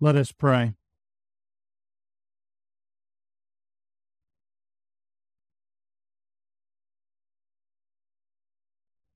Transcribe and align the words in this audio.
Let 0.00 0.14
us 0.14 0.30
pray. 0.30 0.74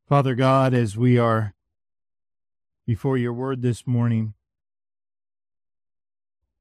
Father 0.08 0.34
God, 0.34 0.74
as 0.74 0.96
we 0.96 1.16
are 1.18 1.54
before 2.85 3.17
your 3.17 3.32
word 3.32 3.63
this 3.63 3.87
morning, 3.87 4.35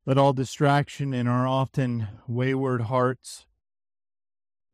let 0.05 0.20
all 0.20 0.33
distraction 0.33 1.15
in 1.15 1.27
our 1.27 1.47
often 1.47 2.07
wayward 2.27 2.83
hearts 2.83 3.47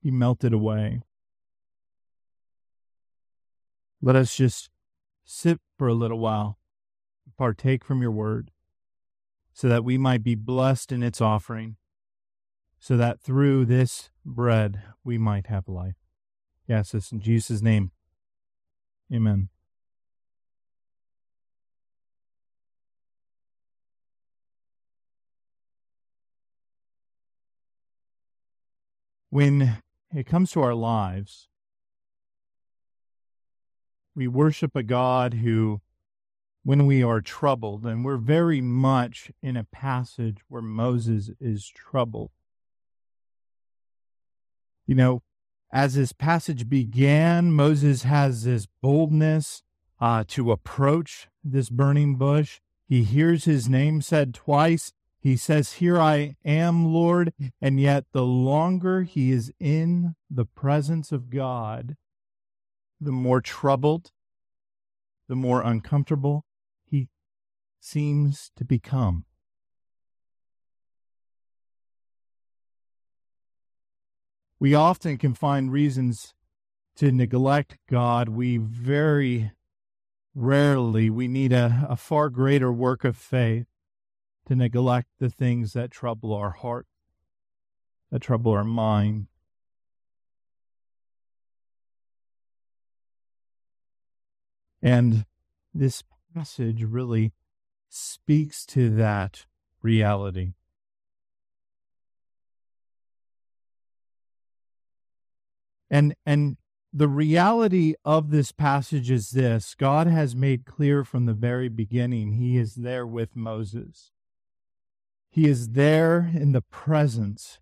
be 0.03 0.11
melted 0.11 0.51
away. 0.51 1.01
Let 4.01 4.17
us 4.17 4.35
just 4.35 4.69
sit 5.23 5.59
for 5.77 5.87
a 5.87 5.93
little 5.93 6.19
while, 6.19 6.59
partake 7.37 7.85
from 7.85 8.01
your 8.01 8.11
word, 8.11 8.51
so 9.57 9.67
that 9.67 9.83
we 9.83 9.97
might 9.97 10.21
be 10.21 10.35
blessed 10.35 10.91
in 10.91 11.01
its 11.01 11.19
offering, 11.19 11.77
so 12.77 12.95
that 12.95 13.19
through 13.19 13.65
this 13.65 14.11
bread 14.23 14.83
we 15.03 15.17
might 15.17 15.47
have 15.47 15.67
life. 15.67 15.95
Yes, 16.67 16.91
this 16.91 17.11
in 17.11 17.21
Jesus' 17.21 17.59
name. 17.59 17.89
Amen. 19.11 19.49
When 29.31 29.77
it 30.13 30.27
comes 30.27 30.51
to 30.51 30.61
our 30.61 30.75
lives, 30.75 31.47
we 34.15 34.27
worship 34.27 34.75
a 34.75 34.83
God 34.83 35.33
who, 35.33 35.81
when 36.67 36.85
we 36.85 37.01
are 37.01 37.21
troubled, 37.21 37.85
and 37.85 38.03
we're 38.03 38.17
very 38.17 38.59
much 38.59 39.31
in 39.41 39.55
a 39.55 39.63
passage 39.63 40.39
where 40.49 40.61
Moses 40.61 41.31
is 41.39 41.65
troubled. 41.65 42.29
You 44.85 44.95
know, 44.95 45.23
as 45.71 45.93
this 45.93 46.11
passage 46.11 46.67
began, 46.67 47.53
Moses 47.53 48.03
has 48.03 48.43
this 48.43 48.67
boldness 48.81 49.63
uh, 50.01 50.25
to 50.27 50.51
approach 50.51 51.29
this 51.41 51.69
burning 51.69 52.17
bush. 52.17 52.59
He 52.85 53.03
hears 53.03 53.45
his 53.45 53.69
name 53.69 54.01
said 54.01 54.33
twice. 54.33 54.91
He 55.21 55.37
says, 55.37 55.75
Here 55.75 55.97
I 55.97 56.35
am, 56.43 56.93
Lord. 56.93 57.31
And 57.61 57.79
yet, 57.79 58.07
the 58.11 58.25
longer 58.25 59.03
he 59.03 59.31
is 59.31 59.53
in 59.57 60.15
the 60.29 60.43
presence 60.43 61.13
of 61.13 61.29
God, 61.29 61.95
the 62.99 63.13
more 63.13 63.39
troubled, 63.39 64.11
the 65.29 65.35
more 65.37 65.61
uncomfortable 65.61 66.43
seems 67.79 68.51
to 68.55 68.65
become. 68.65 69.25
we 74.59 74.73
often 74.73 75.17
can 75.17 75.33
find 75.33 75.71
reasons 75.71 76.33
to 76.95 77.11
neglect 77.11 77.77
God. 77.89 78.29
We 78.29 78.57
very 78.57 79.51
rarely, 80.33 81.09
we 81.09 81.27
need 81.27 81.53
a, 81.53 81.85
a 81.89 81.95
far 81.95 82.29
greater 82.29 82.71
work 82.71 83.03
of 83.03 83.15
faith 83.15 83.67
to 84.47 84.55
neglect 84.55 85.09
the 85.19 85.29
things 85.29 85.73
that 85.73 85.91
trouble 85.91 86.33
our 86.33 86.51
heart, 86.51 86.87
that 88.11 88.21
trouble 88.21 88.51
our 88.51 88.63
mind. 88.63 89.27
And 94.81 95.25
this 95.73 96.03
passage 96.33 96.83
really 96.83 97.33
speaks 97.89 98.65
to 98.67 98.89
that 98.95 99.45
reality. 99.81 100.53
And 105.89 106.15
and 106.25 106.57
the 106.93 107.07
reality 107.07 107.93
of 108.03 108.31
this 108.31 108.51
passage 108.51 109.11
is 109.11 109.31
this 109.31 109.75
God 109.75 110.07
has 110.07 110.35
made 110.35 110.65
clear 110.65 111.03
from 111.03 111.25
the 111.25 111.33
very 111.33 111.69
beginning, 111.69 112.33
He 112.33 112.57
is 112.57 112.75
there 112.75 113.05
with 113.05 113.35
Moses. 113.35 114.11
He 115.29 115.47
is 115.47 115.69
there 115.69 116.31
in 116.33 116.53
the 116.53 116.61
presence 116.61 117.59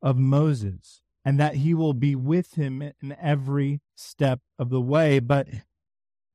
of 0.00 0.16
Moses, 0.16 1.00
and 1.24 1.40
that 1.40 1.56
He 1.56 1.74
will 1.74 1.94
be 1.94 2.14
with 2.14 2.54
him 2.54 2.80
in 2.80 3.16
every 3.20 3.80
step 3.96 4.40
of 4.58 4.70
the 4.70 4.80
way. 4.80 5.18
But 5.18 5.48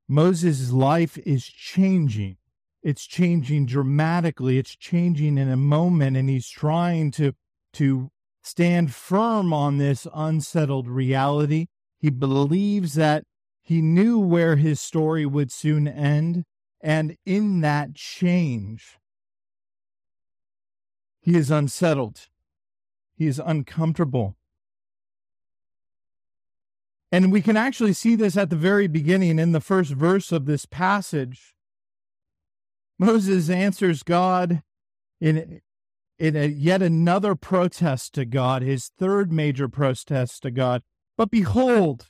Moses' 0.08 0.72
life 0.72 1.18
is 1.20 1.46
changing. 1.46 2.38
It's 2.84 3.08
changing 3.08 3.66
dramatically. 3.66 4.58
It's 4.58 4.76
changing 4.76 5.38
in 5.38 5.50
a 5.50 5.58
moment, 5.58 6.16
and 6.18 6.30
he's 6.30 6.50
trying 6.50 7.12
to 7.12 7.34
to 7.74 8.12
stand 8.44 8.94
firm 8.94 9.52
on 9.52 9.78
this 9.78 10.08
unsettled 10.14 10.88
reality. 10.88 11.66
He 11.98 12.10
believes 12.10 12.94
that 12.94 13.24
he 13.62 13.82
knew 13.82 14.20
where 14.20 14.56
his 14.56 14.80
story 14.80 15.26
would 15.26 15.52
soon 15.52 15.88
end. 15.88 16.44
And 16.80 17.18
in 17.26 17.62
that 17.62 17.96
change, 17.96 19.00
he 21.20 21.36
is 21.36 21.50
unsettled. 21.50 22.28
He 23.18 23.26
is 23.26 23.42
uncomfortable. 23.44 24.38
And 27.16 27.32
we 27.32 27.42
can 27.42 27.56
actually 27.56 27.94
see 27.94 28.18
this 28.18 28.36
at 28.36 28.50
the 28.50 28.58
very 28.58 28.88
beginning 28.88 29.40
in 29.40 29.54
the 29.54 29.62
first 29.62 29.92
verse 29.92 30.34
of 30.34 30.46
this 30.46 30.66
passage. 30.66 31.56
Moses 33.00 33.50
answers 33.50 34.04
God 34.04 34.64
in 35.22 35.62
in 36.20 36.36
a, 36.36 36.46
yet 36.46 36.82
another 36.82 37.34
protest 37.34 38.16
to 38.16 38.26
God, 38.26 38.64
his 38.64 38.92
third 39.00 39.32
major 39.32 39.70
protest 39.70 40.42
to 40.42 40.52
God. 40.52 40.84
But 41.16 41.32
behold, 41.32 42.06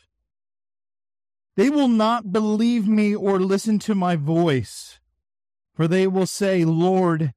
they 1.55 1.69
will 1.69 1.87
not 1.87 2.33
believe 2.33 2.87
me 2.87 3.13
or 3.13 3.39
listen 3.39 3.77
to 3.81 3.93
my 3.93 4.15
voice, 4.15 4.99
for 5.75 5.87
they 5.87 6.07
will 6.07 6.25
say, 6.25 6.65
Lord, 6.65 7.35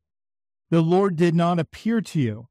the 0.71 0.81
Lord 0.81 1.17
did 1.17 1.35
not 1.35 1.59
appear 1.59 2.01
to 2.01 2.19
you. 2.19 2.49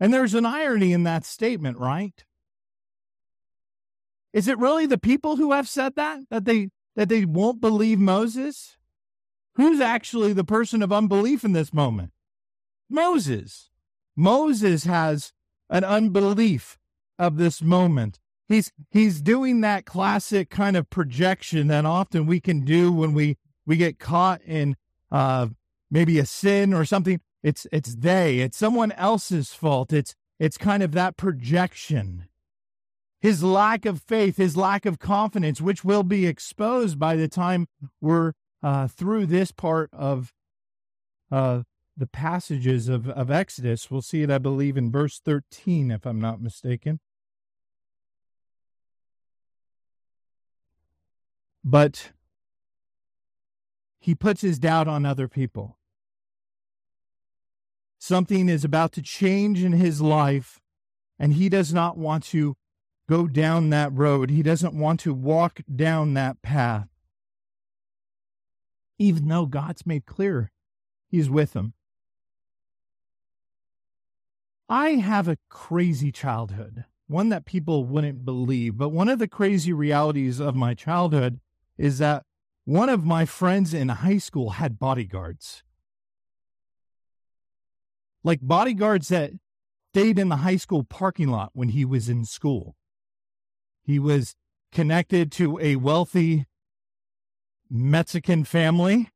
And 0.00 0.14
there's 0.14 0.32
an 0.32 0.46
irony 0.46 0.94
in 0.94 1.02
that 1.02 1.26
statement, 1.26 1.76
right? 1.76 2.24
Is 4.32 4.48
it 4.48 4.58
really 4.58 4.86
the 4.86 4.98
people 4.98 5.36
who 5.36 5.52
have 5.52 5.68
said 5.68 5.96
that 5.96 6.20
that 6.30 6.44
they 6.44 6.70
that 6.96 7.08
they 7.08 7.24
won't 7.24 7.60
believe 7.60 7.98
Moses? 7.98 8.76
Who's 9.54 9.80
actually 9.80 10.32
the 10.32 10.44
person 10.44 10.82
of 10.82 10.92
unbelief 10.92 11.44
in 11.44 11.52
this 11.52 11.74
moment? 11.74 12.12
Moses. 12.88 13.70
Moses 14.16 14.84
has 14.84 15.32
an 15.68 15.84
unbelief 15.84 16.78
of 17.18 17.36
this 17.36 17.62
moment. 17.62 18.18
He's 18.48 18.72
he's 18.90 19.22
doing 19.22 19.60
that 19.60 19.86
classic 19.86 20.50
kind 20.50 20.76
of 20.76 20.90
projection 20.90 21.68
that 21.68 21.86
often 21.86 22.26
we 22.26 22.40
can 22.40 22.64
do 22.64 22.92
when 22.92 23.12
we 23.12 23.36
we 23.64 23.76
get 23.76 23.98
caught 23.98 24.42
in 24.42 24.76
uh, 25.12 25.48
maybe 25.90 26.18
a 26.18 26.26
sin 26.26 26.74
or 26.74 26.84
something. 26.84 27.20
It's 27.42 27.66
it's 27.70 27.94
they. 27.94 28.40
It's 28.40 28.58
someone 28.58 28.92
else's 28.92 29.52
fault. 29.52 29.92
It's 29.92 30.14
it's 30.38 30.58
kind 30.58 30.82
of 30.82 30.92
that 30.92 31.16
projection. 31.16 32.26
His 33.20 33.42
lack 33.42 33.84
of 33.84 34.00
faith, 34.00 34.38
his 34.38 34.56
lack 34.56 34.86
of 34.86 34.98
confidence, 34.98 35.60
which 35.60 35.84
will 35.84 36.02
be 36.02 36.26
exposed 36.26 36.98
by 36.98 37.16
the 37.16 37.28
time 37.28 37.68
we're 38.00 38.32
uh, 38.62 38.88
through 38.88 39.26
this 39.26 39.52
part 39.52 39.90
of 39.92 40.32
uh, 41.30 41.62
the 41.96 42.06
passages 42.06 42.88
of, 42.88 43.08
of 43.10 43.30
Exodus. 43.30 43.90
We'll 43.90 44.00
see 44.00 44.22
it, 44.22 44.30
I 44.30 44.38
believe, 44.38 44.76
in 44.76 44.90
verse 44.90 45.20
13, 45.22 45.90
if 45.90 46.06
I'm 46.06 46.20
not 46.20 46.40
mistaken. 46.40 47.00
But 51.62 52.12
he 53.98 54.14
puts 54.14 54.40
his 54.40 54.58
doubt 54.58 54.88
on 54.88 55.04
other 55.04 55.28
people. 55.28 55.76
Something 57.98 58.48
is 58.48 58.64
about 58.64 58.92
to 58.92 59.02
change 59.02 59.62
in 59.62 59.72
his 59.72 60.00
life, 60.00 60.58
and 61.18 61.34
he 61.34 61.50
does 61.50 61.74
not 61.74 61.98
want 61.98 62.24
to 62.24 62.56
go 63.10 63.26
down 63.26 63.70
that 63.70 63.92
road. 63.92 64.30
He 64.30 64.40
doesn't 64.40 64.72
want 64.72 65.00
to 65.00 65.12
walk 65.12 65.62
down 65.74 66.14
that 66.14 66.42
path. 66.42 66.86
Even 69.00 69.26
though 69.26 69.46
God's 69.46 69.84
made 69.84 70.06
clear 70.06 70.52
he's 71.08 71.28
with 71.28 71.54
him. 71.54 71.74
I 74.68 74.90
have 74.90 75.26
a 75.26 75.38
crazy 75.48 76.12
childhood, 76.12 76.84
one 77.08 77.30
that 77.30 77.44
people 77.44 77.84
wouldn't 77.84 78.24
believe. 78.24 78.78
But 78.78 78.90
one 78.90 79.08
of 79.08 79.18
the 79.18 79.26
crazy 79.26 79.72
realities 79.72 80.38
of 80.38 80.54
my 80.54 80.74
childhood 80.74 81.40
is 81.76 81.98
that 81.98 82.22
one 82.64 82.88
of 82.88 83.04
my 83.04 83.24
friends 83.24 83.74
in 83.74 83.88
high 83.88 84.18
school 84.18 84.50
had 84.50 84.78
bodyguards. 84.78 85.64
Like 88.22 88.38
bodyguards 88.40 89.08
that 89.08 89.32
stayed 89.92 90.20
in 90.20 90.28
the 90.28 90.36
high 90.36 90.58
school 90.58 90.84
parking 90.84 91.28
lot 91.28 91.50
when 91.54 91.70
he 91.70 91.84
was 91.84 92.08
in 92.08 92.24
school. 92.24 92.76
He 93.90 93.98
was 93.98 94.36
connected 94.70 95.32
to 95.32 95.58
a 95.58 95.74
wealthy 95.74 96.46
Mexican 97.68 98.44
family 98.44 99.10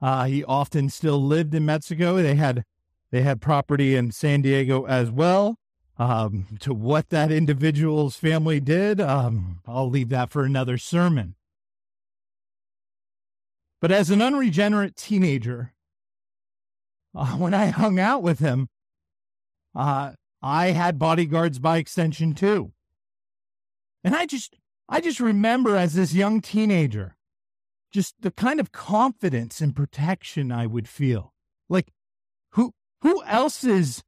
Uh, 0.00 0.24
he 0.24 0.42
often 0.44 0.88
still 0.88 1.22
lived 1.22 1.54
in 1.54 1.64
Mexico. 1.66 2.16
They 2.16 2.34
had 2.34 2.64
they 3.10 3.22
had 3.22 3.40
property 3.40 3.96
in 3.96 4.12
San 4.12 4.42
Diego 4.42 4.84
as 4.86 5.10
well. 5.10 5.56
Um, 5.98 6.46
to 6.60 6.72
what 6.72 7.10
that 7.10 7.30
individual's 7.30 8.16
family 8.16 8.60
did, 8.60 9.00
um, 9.00 9.60
I'll 9.66 9.90
leave 9.90 10.08
that 10.08 10.30
for 10.30 10.44
another 10.44 10.78
sermon. 10.78 11.34
But 13.80 13.92
as 13.92 14.10
an 14.10 14.22
unregenerate 14.22 14.96
teenager, 14.96 15.74
uh, 17.14 17.36
when 17.36 17.52
I 17.52 17.66
hung 17.66 17.98
out 17.98 18.22
with 18.22 18.38
him, 18.38 18.68
uh, 19.74 20.12
I 20.40 20.68
had 20.68 20.98
bodyguards 20.98 21.58
by 21.58 21.76
extension 21.76 22.34
too. 22.34 22.72
And 24.02 24.14
I 24.14 24.26
just, 24.26 24.56
I 24.88 25.00
just 25.00 25.20
remember 25.20 25.76
as 25.76 25.94
this 25.94 26.14
young 26.14 26.40
teenager, 26.40 27.16
just 27.92 28.14
the 28.20 28.30
kind 28.30 28.60
of 28.60 28.72
confidence 28.72 29.60
and 29.60 29.74
protection 29.74 30.50
I 30.52 30.66
would 30.66 30.88
feel. 30.88 31.34
Like, 31.68 31.92
who, 32.52 32.72
who 33.02 33.22
else's 33.24 34.02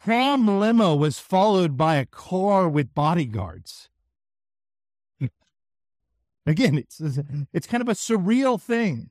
prom 0.00 0.60
limo 0.60 0.94
was 0.94 1.18
followed 1.18 1.76
by 1.76 1.96
a 1.96 2.06
car 2.06 2.68
with 2.68 2.94
bodyguards? 2.94 3.88
Again, 6.46 6.78
it's, 6.78 7.00
it's 7.52 7.66
kind 7.66 7.80
of 7.80 7.88
a 7.88 7.92
surreal 7.92 8.60
thing. 8.60 9.10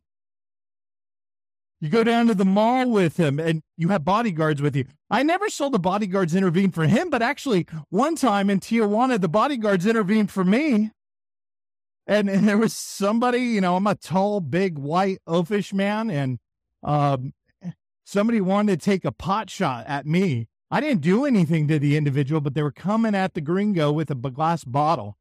You 1.80 1.90
go 1.90 2.04
down 2.04 2.28
to 2.28 2.34
the 2.34 2.46
mall 2.46 2.90
with 2.90 3.18
him 3.18 3.40
and 3.40 3.62
you 3.76 3.90
have 3.90 4.04
bodyguards 4.04 4.62
with 4.62 4.76
you. 4.76 4.86
I 5.12 5.22
never 5.22 5.48
saw 5.50 5.70
the 5.70 5.78
bodyguards 5.78 6.34
intervene 6.34 6.72
for 6.72 6.88
him, 6.88 7.10
but 7.10 7.22
actually, 7.22 7.68
one 7.90 8.16
time 8.16 8.50
in 8.50 8.60
Tijuana, 8.60 9.22
the 9.22 9.30
bodyguards 9.30 9.86
intervened 9.86 10.32
for 10.32 10.44
me. 10.44 10.92
And, 12.08 12.30
and 12.30 12.48
there 12.48 12.58
was 12.58 12.74
somebody, 12.74 13.40
you 13.40 13.62
know, 13.62 13.76
I'm 13.76 13.86
a 13.86 13.94
tall, 13.94 14.40
big, 14.40 14.78
white, 14.78 15.20
oafish 15.28 15.74
man, 15.74 16.10
and 16.10 16.40
um, 16.82 17.34
somebody 18.06 18.42
wanted 18.42 18.80
to 18.80 18.86
take 18.86 19.06
a 19.06 19.12
pot 19.12 19.50
shot 19.50 19.86
at 19.88 20.06
me. 20.06 20.48
I 20.72 20.80
didn't 20.80 21.02
do 21.02 21.26
anything 21.26 21.68
to 21.68 21.80
the 21.80 21.96
individual, 21.96 22.42
but 22.42 22.54
they 22.54 22.64
were 22.64 22.72
coming 22.72 23.14
at 23.14 23.34
the 23.34 23.42
gringo 23.42 23.92
with 23.92 24.10
a 24.10 24.16
glass 24.16 24.64
bottle, 24.64 25.18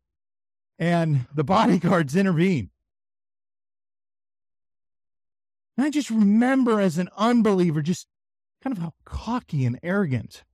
and 0.79 1.26
the 1.35 1.44
bodyguards 1.44 2.17
intervened. 2.17 2.70
And 5.76 5.87
I 5.87 5.90
just 5.90 6.11
remember 6.11 6.81
as 6.81 6.99
an 6.99 7.08
unbeliever, 7.17 7.82
just 7.82 8.06
kind 8.62 8.75
of 8.75 8.82
how 8.82 8.94
cocky 9.05 9.64
and 9.64 9.78
arrogant, 9.82 10.44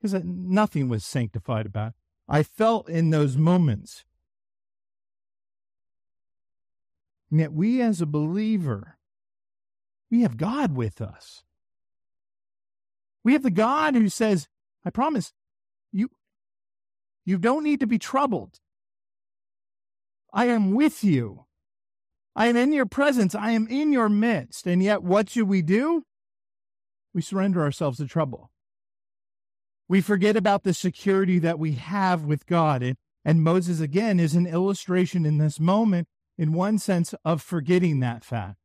because 0.00 0.22
nothing 0.24 0.88
was 0.88 1.04
sanctified 1.04 1.66
about 1.66 1.88
it. 1.88 1.94
I 2.28 2.42
felt 2.42 2.88
in 2.88 3.10
those 3.10 3.36
moments. 3.36 4.04
And 7.30 7.40
yet, 7.40 7.52
we 7.52 7.82
as 7.82 8.00
a 8.00 8.06
believer, 8.06 8.98
we 10.10 10.22
have 10.22 10.36
God 10.36 10.76
with 10.76 11.00
us. 11.00 11.42
We 13.24 13.32
have 13.32 13.42
the 13.42 13.50
God 13.50 13.96
who 13.96 14.08
says, 14.08 14.46
I 14.84 14.90
promise, 14.90 15.32
you, 15.92 16.10
you 17.24 17.38
don't 17.38 17.64
need 17.64 17.80
to 17.80 17.86
be 17.88 17.98
troubled. 17.98 18.60
I 20.32 20.46
am 20.46 20.72
with 20.72 21.02
you. 21.02 21.45
I 22.36 22.48
am 22.48 22.56
in 22.56 22.70
your 22.74 22.84
presence. 22.84 23.34
I 23.34 23.52
am 23.52 23.66
in 23.66 23.92
your 23.92 24.10
midst. 24.10 24.66
And 24.66 24.82
yet, 24.82 25.02
what 25.02 25.30
should 25.30 25.48
we 25.48 25.62
do? 25.62 26.02
We 27.14 27.22
surrender 27.22 27.62
ourselves 27.62 27.96
to 27.96 28.06
trouble. 28.06 28.50
We 29.88 30.02
forget 30.02 30.36
about 30.36 30.62
the 30.62 30.74
security 30.74 31.38
that 31.38 31.58
we 31.58 31.72
have 31.72 32.24
with 32.24 32.44
God. 32.46 32.82
And, 32.82 32.96
and 33.24 33.42
Moses, 33.42 33.80
again, 33.80 34.20
is 34.20 34.34
an 34.34 34.46
illustration 34.46 35.24
in 35.24 35.38
this 35.38 35.58
moment, 35.58 36.08
in 36.36 36.52
one 36.52 36.78
sense, 36.78 37.14
of 37.24 37.40
forgetting 37.40 38.00
that 38.00 38.22
fact. 38.22 38.58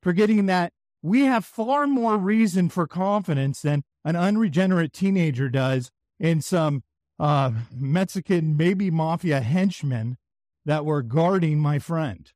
Forgetting 0.00 0.46
that 0.46 0.72
we 1.02 1.22
have 1.22 1.44
far 1.44 1.88
more 1.88 2.16
reason 2.16 2.68
for 2.68 2.86
confidence 2.86 3.62
than 3.62 3.82
an 4.04 4.14
unregenerate 4.14 4.92
teenager 4.92 5.48
does 5.48 5.90
in 6.20 6.40
some 6.40 6.84
uh, 7.18 7.50
Mexican, 7.74 8.56
maybe 8.56 8.92
mafia 8.92 9.40
henchmen 9.40 10.18
that 10.64 10.84
were 10.84 11.02
guarding 11.02 11.58
my 11.58 11.80
friend 11.80 12.30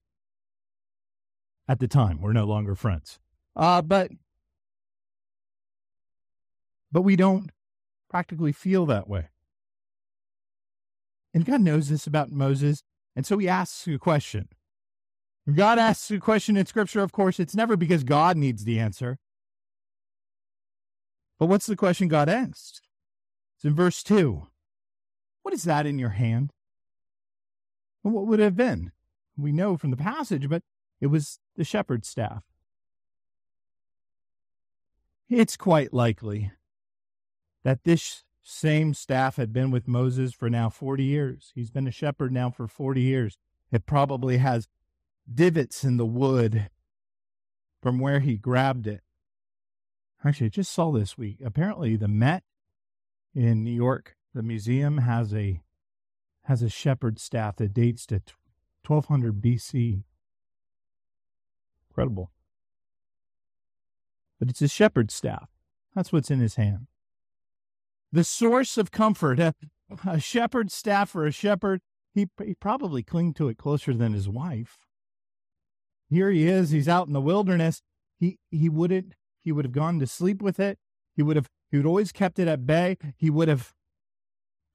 at 1.69 1.81
the 1.81 1.89
time. 1.89 2.21
We're 2.21 2.33
no 2.33 2.45
longer 2.45 2.75
friends. 2.75 3.19
Uh, 3.57 3.83
but 3.83 4.11
but 6.91 7.03
we 7.03 7.17
don't 7.17 7.51
practically 8.09 8.53
feel 8.53 8.87
that 8.87 9.09
way. 9.09 9.29
And 11.33 11.45
God 11.45 11.61
knows 11.61 11.89
this 11.89 12.07
about 12.07 12.31
Moses, 12.31 12.83
and 13.17 13.27
so 13.27 13.39
he 13.39 13.49
asks 13.49 13.87
a 13.89 13.99
question. 13.99 14.49
When 15.45 15.57
God 15.57 15.79
asks 15.79 16.11
a 16.11 16.19
question 16.19 16.57
in 16.57 16.67
Scripture, 16.67 17.01
of 17.01 17.13
course, 17.13 17.39
it's 17.39 17.55
never 17.55 17.77
because 17.77 18.05
God 18.05 18.37
needs 18.37 18.65
the 18.65 18.79
answer. 18.79 19.19
But 21.39 21.47
what's 21.47 21.67
the 21.67 21.77
question 21.77 22.09
God 22.09 22.29
asks? 22.29 22.81
It's 23.57 23.65
in 23.65 23.75
verse 23.75 24.03
2. 24.03 24.47
What 25.43 25.53
is 25.53 25.65
that 25.65 25.87
in 25.87 25.99
your 25.99 26.11
hand? 26.11 26.53
Well, 28.03 28.15
what 28.15 28.27
would 28.27 28.41
it 28.41 28.45
have 28.45 28.57
been? 28.57 28.93
We 29.37 29.53
know 29.53 29.77
from 29.77 29.91
the 29.91 29.97
passage, 29.97 30.49
but 30.49 30.63
it 31.05 31.09
was 31.09 31.39
the 31.55 31.65
shepherd's 31.65 32.09
staff. 32.09 32.43
It's 35.29 35.55
quite 35.55 35.93
likely 35.93 36.51
that 37.63 37.85
this 37.85 38.25
same 38.43 38.95
staff 38.95 39.37
had 39.37 39.53
been 39.53 39.71
with 39.71 39.87
Moses 39.87 40.33
for 40.33 40.49
now 40.49 40.71
40 40.71 41.05
years. 41.05 41.53
He's 41.55 41.71
been 41.71 41.87
a 41.87 41.91
shepherd 41.91 42.33
now 42.33 42.49
for 42.49 42.67
40 42.67 43.03
years. 43.03 43.37
It 43.71 43.85
probably 43.85 44.39
has 44.39 44.67
divots 45.31 45.85
in 45.85 45.99
the 45.99 46.07
wood 46.07 46.71
from 47.83 47.99
where 47.99 48.21
he 48.21 48.39
grabbed 48.39 48.87
it. 48.87 49.03
Actually, 50.25 50.47
I 50.47 50.49
just 50.49 50.73
saw 50.73 50.91
this 50.91 51.19
week. 51.19 51.37
Apparently, 51.45 51.97
the 51.97 52.09
Met 52.09 52.45
in 53.35 53.63
New 53.63 53.75
York, 53.75 54.17
the 54.33 54.43
museum 54.43 54.97
has 54.99 55.35
a 55.35 55.61
has 56.45 56.63
a 56.63 56.71
shepherd 56.71 57.19
staff 57.19 57.57
that 57.57 57.75
dates 57.75 58.07
to 58.07 58.23
1200 58.87 59.43
BC. 59.43 60.05
Incredible. 61.95 62.33
But 64.41 64.51
it's 64.51 64.63
a 64.63 64.67
shepherd's 64.67 65.15
staff. 65.15 65.49
That's 65.95 66.13
what's 66.13 66.31
in 66.31 66.41
his 66.41 66.57
hand. 66.57 66.89
The 68.11 68.25
source 68.25 68.77
of 68.77 68.91
comfort, 68.91 69.39
a, 69.39 69.55
a 70.05 70.19
shepherd's 70.19 70.75
staff 70.75 71.11
for 71.11 71.25
a 71.25 71.31
shepherd, 71.31 71.83
he, 72.13 72.27
he 72.45 72.55
probably 72.55 73.05
clinged 73.05 73.37
to 73.37 73.49
it 73.49 73.59
closer 73.59 73.95
than 73.95 74.13
his 74.13 74.29
wife. 74.29 74.79
Here 76.11 76.31
he 76.33 76.49
is, 76.49 76.71
he's 76.71 76.89
out 76.89 77.07
in 77.07 77.13
the 77.13 77.21
wilderness. 77.21 77.81
He 78.19 78.39
he 78.51 78.69
wouldn't 78.69 79.15
he 79.43 79.53
would 79.53 79.65
have 79.65 79.73
gone 79.73 80.01
to 80.01 80.07
sleep 80.07 80.43
with 80.43 80.59
it. 80.59 80.79
He 81.15 81.23
would 81.23 81.37
have 81.37 81.49
he 81.71 81.77
would 81.77 81.87
always 81.87 82.13
kept 82.13 82.41
it 82.41 82.49
at 82.49 82.67
bay. 82.67 82.99
He 83.17 83.31
would 83.31 83.49
have 83.49 83.73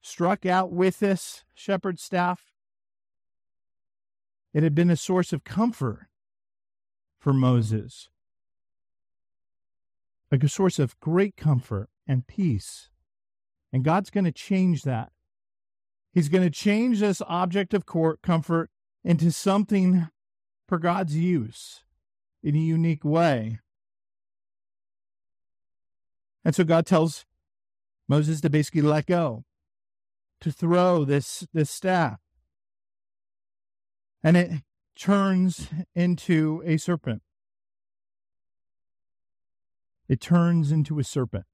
struck 0.01 0.45
out 0.45 0.71
with 0.71 0.99
this 0.99 1.43
shepherd's 1.53 2.01
staff. 2.01 2.53
It 4.53 4.63
had 4.63 4.73
been 4.73 4.89
a 4.89 4.95
source 4.95 5.31
of 5.33 5.43
comfort 5.43 6.08
for 7.19 7.33
Moses, 7.33 8.09
like 10.31 10.43
a 10.43 10.49
source 10.49 10.79
of 10.79 10.99
great 10.99 11.35
comfort 11.35 11.89
and 12.07 12.27
peace. 12.27 12.89
And 13.71 13.83
God's 13.83 14.09
going 14.09 14.25
to 14.25 14.31
change 14.31 14.83
that. 14.83 15.11
He's 16.11 16.29
going 16.29 16.43
to 16.43 16.49
change 16.49 16.99
this 16.99 17.21
object 17.27 17.73
of 17.73 17.85
comfort 18.21 18.69
into 19.03 19.31
something 19.31 20.07
for 20.67 20.79
God's 20.79 21.15
use 21.15 21.83
in 22.41 22.55
a 22.55 22.59
unique 22.59 23.03
way. 23.03 23.59
And 26.43 26.55
so 26.55 26.63
God 26.63 26.85
tells 26.85 27.25
Moses 28.07 28.41
to 28.41 28.49
basically 28.49 28.81
let 28.81 29.05
go, 29.05 29.43
to 30.41 30.51
throw 30.51 31.05
this, 31.05 31.45
this 31.53 31.69
staff. 31.69 32.19
And 34.23 34.35
it 34.35 34.51
turns 34.99 35.69
into 35.95 36.61
a 36.65 36.77
serpent. 36.77 37.21
It 40.07 40.19
turns 40.19 40.71
into 40.71 40.99
a 40.99 41.03
serpent. 41.03 41.45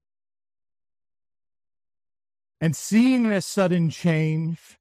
And 2.60 2.74
seeing 2.74 3.28
this 3.28 3.46
sudden 3.46 3.90
change 3.90 4.78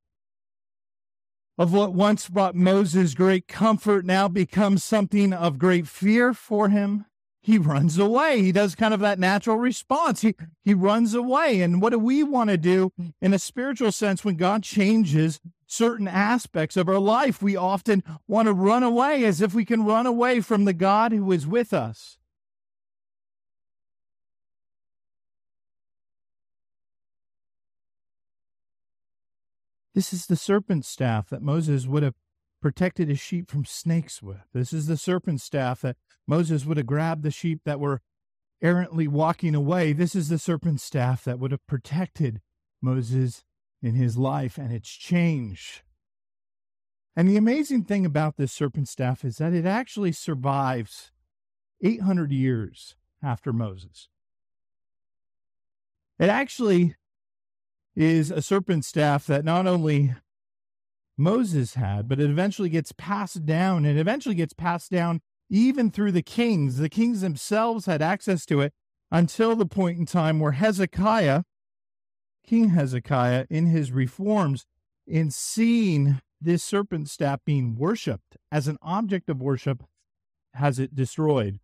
of 1.57 1.73
what 1.73 1.93
once 1.93 2.27
brought 2.27 2.55
Moses 2.55 3.13
great 3.13 3.47
comfort 3.47 4.05
now 4.05 4.27
becomes 4.27 4.83
something 4.83 5.31
of 5.33 5.59
great 5.59 5.87
fear 5.87 6.33
for 6.33 6.69
him 6.69 7.05
he 7.45 7.59
runs 7.59 7.99
away. 7.99 8.41
He 8.41 8.51
does 8.51 8.73
kind 8.73 8.91
of 8.91 9.01
that 9.01 9.19
natural 9.19 9.57
response. 9.57 10.21
He 10.21 10.33
he 10.63 10.73
runs 10.73 11.13
away. 11.13 11.61
And 11.61 11.79
what 11.79 11.91
do 11.91 11.99
we 11.99 12.23
want 12.23 12.49
to 12.49 12.57
do 12.57 12.91
in 13.21 13.35
a 13.35 13.39
spiritual 13.39 13.91
sense 13.91 14.25
when 14.25 14.35
God 14.35 14.63
changes 14.63 15.39
certain 15.67 16.07
aspects 16.07 16.77
of 16.77 16.87
our 16.89 16.99
life? 16.99 17.41
We 17.41 17.55
often 17.55 18.03
want 18.27 18.47
to 18.47 18.53
run 18.53 18.83
away 18.83 19.25
as 19.25 19.41
if 19.41 19.53
we 19.53 19.65
can 19.65 19.85
run 19.85 20.05
away 20.05 20.41
from 20.41 20.65
the 20.65 20.73
God 20.73 21.11
who 21.11 21.31
is 21.31 21.47
with 21.47 21.73
us. 21.73 22.17
This 29.95 30.11
is 30.11 30.25
the 30.25 30.35
serpent 30.35 30.83
staff 30.83 31.29
that 31.29 31.41
Moses 31.41 31.87
would 31.87 32.03
have 32.03 32.15
protected 32.61 33.07
his 33.07 33.19
sheep 33.19 33.49
from 33.49 33.63
snakes 33.63 34.21
with. 34.21 34.41
This 34.53 34.73
is 34.73 34.87
the 34.87 34.97
serpent 34.97 35.39
staff 35.39 35.81
that 35.81 35.95
Moses 36.27 36.65
would 36.65 36.75
have 36.75 36.85
grabbed 36.85 37.23
the 37.23 37.31
sheep 37.31 37.61
that 37.63 37.79
were 37.79 38.01
errantly 38.61 39.07
walking 39.07 39.55
away. 39.55 39.93
This 39.93 40.15
is 40.15 40.27
the 40.27 40.37
serpent 40.37 40.81
staff 40.81 41.23
that 41.23 41.39
would 41.39 41.51
have 41.51 41.65
protected 41.65 42.41
Moses 42.81 43.45
in 43.85 43.95
his 43.95 44.17
life, 44.17 44.57
and 44.57 44.71
it's 44.73 44.89
changed. 44.89 45.81
And 47.15 47.29
the 47.29 47.37
amazing 47.37 47.83
thing 47.83 48.05
about 48.05 48.35
this 48.35 48.51
serpent 48.51 48.89
staff 48.89 49.23
is 49.23 49.37
that 49.37 49.53
it 49.53 49.65
actually 49.65 50.11
survives 50.11 51.11
800 51.81 52.31
years 52.31 52.95
after 53.23 53.53
Moses. 53.53 54.09
It 56.17 56.29
actually 56.29 56.95
is 57.95 58.31
a 58.31 58.41
serpent 58.41 58.85
staff 58.85 59.25
that 59.27 59.45
not 59.45 59.67
only 59.67 60.15
Moses 61.17 61.75
had, 61.75 62.09
but 62.09 62.19
it 62.19 62.29
eventually 62.29 62.69
gets 62.69 62.91
passed 62.91 63.45
down 63.45 63.85
and 63.85 63.97
eventually 63.97 64.35
gets 64.35 64.53
passed 64.53 64.91
down 64.91 65.21
even 65.49 65.91
through 65.91 66.11
the 66.11 66.21
kings. 66.23 66.77
The 66.77 66.89
kings 66.89 67.21
themselves 67.21 67.85
had 67.85 68.01
access 68.01 68.45
to 68.47 68.61
it 68.61 68.73
until 69.11 69.55
the 69.55 69.65
point 69.65 69.97
in 69.97 70.05
time 70.05 70.39
where 70.39 70.53
Hezekiah, 70.53 71.43
King 72.45 72.69
Hezekiah, 72.69 73.45
in 73.49 73.67
his 73.67 73.91
reforms, 73.91 74.65
in 75.07 75.31
seeing 75.31 76.21
this 76.39 76.63
serpent 76.63 77.09
staff 77.09 77.39
being 77.45 77.75
worshiped 77.75 78.37
as 78.51 78.67
an 78.67 78.77
object 78.81 79.29
of 79.29 79.41
worship, 79.41 79.83
has 80.53 80.79
it 80.79 80.95
destroyed. 80.95 81.59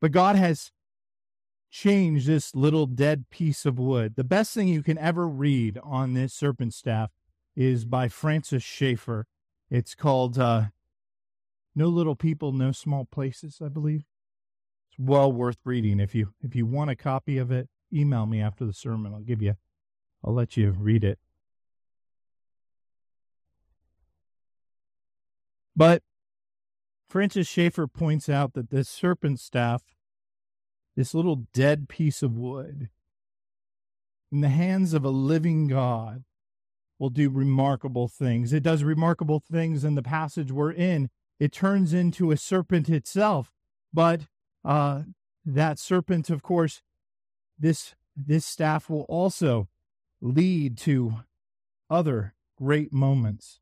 But 0.00 0.12
God 0.12 0.36
has 0.36 0.72
changed 1.70 2.26
this 2.26 2.54
little 2.54 2.86
dead 2.86 3.26
piece 3.30 3.66
of 3.66 3.78
wood. 3.78 4.14
The 4.16 4.24
best 4.24 4.54
thing 4.54 4.68
you 4.68 4.82
can 4.82 4.98
ever 4.98 5.28
read 5.28 5.78
on 5.82 6.14
this 6.14 6.32
serpent 6.32 6.74
staff 6.74 7.10
is 7.54 7.84
by 7.84 8.08
Francis 8.08 8.62
Schaeffer. 8.62 9.26
It's 9.70 9.94
called 9.94 10.38
uh, 10.38 10.66
No 11.74 11.88
Little 11.88 12.16
People, 12.16 12.52
No 12.52 12.72
Small 12.72 13.04
Places, 13.04 13.60
I 13.64 13.68
believe. 13.68 14.04
Well 15.02 15.32
worth 15.32 15.56
reading. 15.64 15.98
If 15.98 16.14
you 16.14 16.34
if 16.42 16.54
you 16.54 16.66
want 16.66 16.90
a 16.90 16.94
copy 16.94 17.38
of 17.38 17.50
it, 17.50 17.70
email 17.90 18.26
me 18.26 18.42
after 18.42 18.66
the 18.66 18.74
sermon. 18.74 19.14
I'll 19.14 19.20
give 19.20 19.40
you 19.40 19.54
I'll 20.22 20.34
let 20.34 20.58
you 20.58 20.72
read 20.72 21.04
it. 21.04 21.18
But 25.74 26.02
Francis 27.08 27.48
Schaeffer 27.48 27.86
points 27.86 28.28
out 28.28 28.52
that 28.52 28.68
this 28.68 28.90
serpent 28.90 29.40
staff 29.40 29.82
this 30.96 31.14
little 31.14 31.46
dead 31.54 31.88
piece 31.88 32.22
of 32.22 32.36
wood 32.36 32.90
in 34.30 34.42
the 34.42 34.50
hands 34.50 34.92
of 34.92 35.02
a 35.02 35.08
living 35.08 35.66
God 35.66 36.24
will 36.98 37.08
do 37.08 37.30
remarkable 37.30 38.06
things. 38.06 38.52
It 38.52 38.62
does 38.62 38.84
remarkable 38.84 39.42
things 39.50 39.82
in 39.82 39.94
the 39.94 40.02
passage 40.02 40.52
we're 40.52 40.72
in. 40.72 41.08
It 41.38 41.52
turns 41.52 41.94
into 41.94 42.32
a 42.32 42.36
serpent 42.36 42.90
itself, 42.90 43.50
but 43.94 44.26
uh, 44.64 45.02
that 45.44 45.78
serpent, 45.78 46.30
of 46.30 46.42
course, 46.42 46.82
this 47.58 47.94
this 48.16 48.44
staff 48.44 48.90
will 48.90 49.06
also 49.08 49.68
lead 50.20 50.76
to 50.76 51.14
other 51.88 52.34
great 52.56 52.92
moments, 52.92 53.60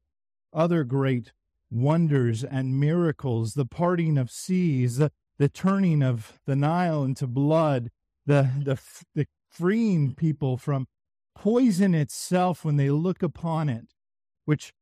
other 0.52 0.84
great 0.84 1.32
wonders 1.70 2.42
and 2.42 2.80
miracles, 2.80 3.54
the 3.54 3.66
parting 3.66 4.18
of 4.18 4.30
seas, 4.30 4.96
the, 4.96 5.12
the 5.38 5.48
turning 5.48 6.02
of 6.02 6.40
the 6.46 6.56
Nile 6.56 7.04
into 7.04 7.26
blood, 7.26 7.90
the, 8.26 8.50
the, 8.64 8.78
the 9.14 9.26
freeing 9.48 10.14
people 10.14 10.56
from 10.56 10.86
poison 11.34 11.94
itself 11.94 12.64
when 12.64 12.76
they 12.76 12.90
look 12.90 13.22
upon 13.22 13.68
it, 13.68 13.94
which 14.44 14.72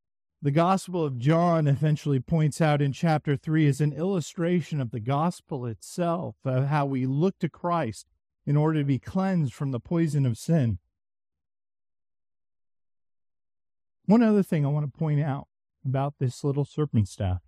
the 0.43 0.51
Gospel 0.51 1.05
of 1.05 1.19
John 1.19 1.67
eventually 1.67 2.21
points 2.21 2.61
out 2.61 2.83
in 2.83 2.93
chapter 2.93 3.37
3 3.37 3.67
is 3.67 3.81
an 3.81 3.93
illustration 3.93 4.81
of 4.81 4.91
the 4.91 5.01
gospel 5.01 5.67
itself, 5.67 6.37
of 6.45 6.67
how 6.67 6.87
we 6.87 7.07
look 7.07 7.39
to 7.39 7.49
Christ 7.49 8.07
in 8.47 8.57
order 8.57 8.81
to 8.81 8.85
be 8.85 8.99
cleansed 8.99 9.55
from 9.55 9.73
the 9.73 9.81
poison 9.81 10.25
of 10.27 10.39
sin. 10.39 10.79
One 14.05 14.23
other 14.23 14.43
thing 14.43 14.65
I 14.65 14.69
want 14.69 14.93
to 14.93 14.99
point 14.99 15.21
out 15.21 15.49
about 15.85 16.15
this 16.19 16.45
little 16.45 16.65
serpent 16.65 17.09
staff 17.09 17.41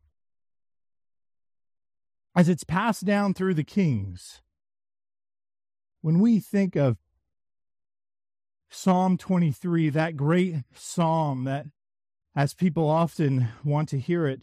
as 2.35 2.49
it's 2.49 2.65
passed 2.65 3.05
down 3.05 3.35
through 3.35 3.55
the 3.55 3.65
kings. 3.65 4.43
When 6.03 6.21
we 6.21 6.39
think 6.39 6.77
of 6.77 6.99
Psalm 8.71 9.19
23, 9.19 9.89
that 9.91 10.17
great 10.17 10.57
psalm 10.73 11.45
that, 11.45 11.67
as 12.35 12.55
people 12.55 12.89
often 12.89 13.49
want 13.65 13.89
to 13.91 13.99
hear 13.99 14.27
it 14.27 14.43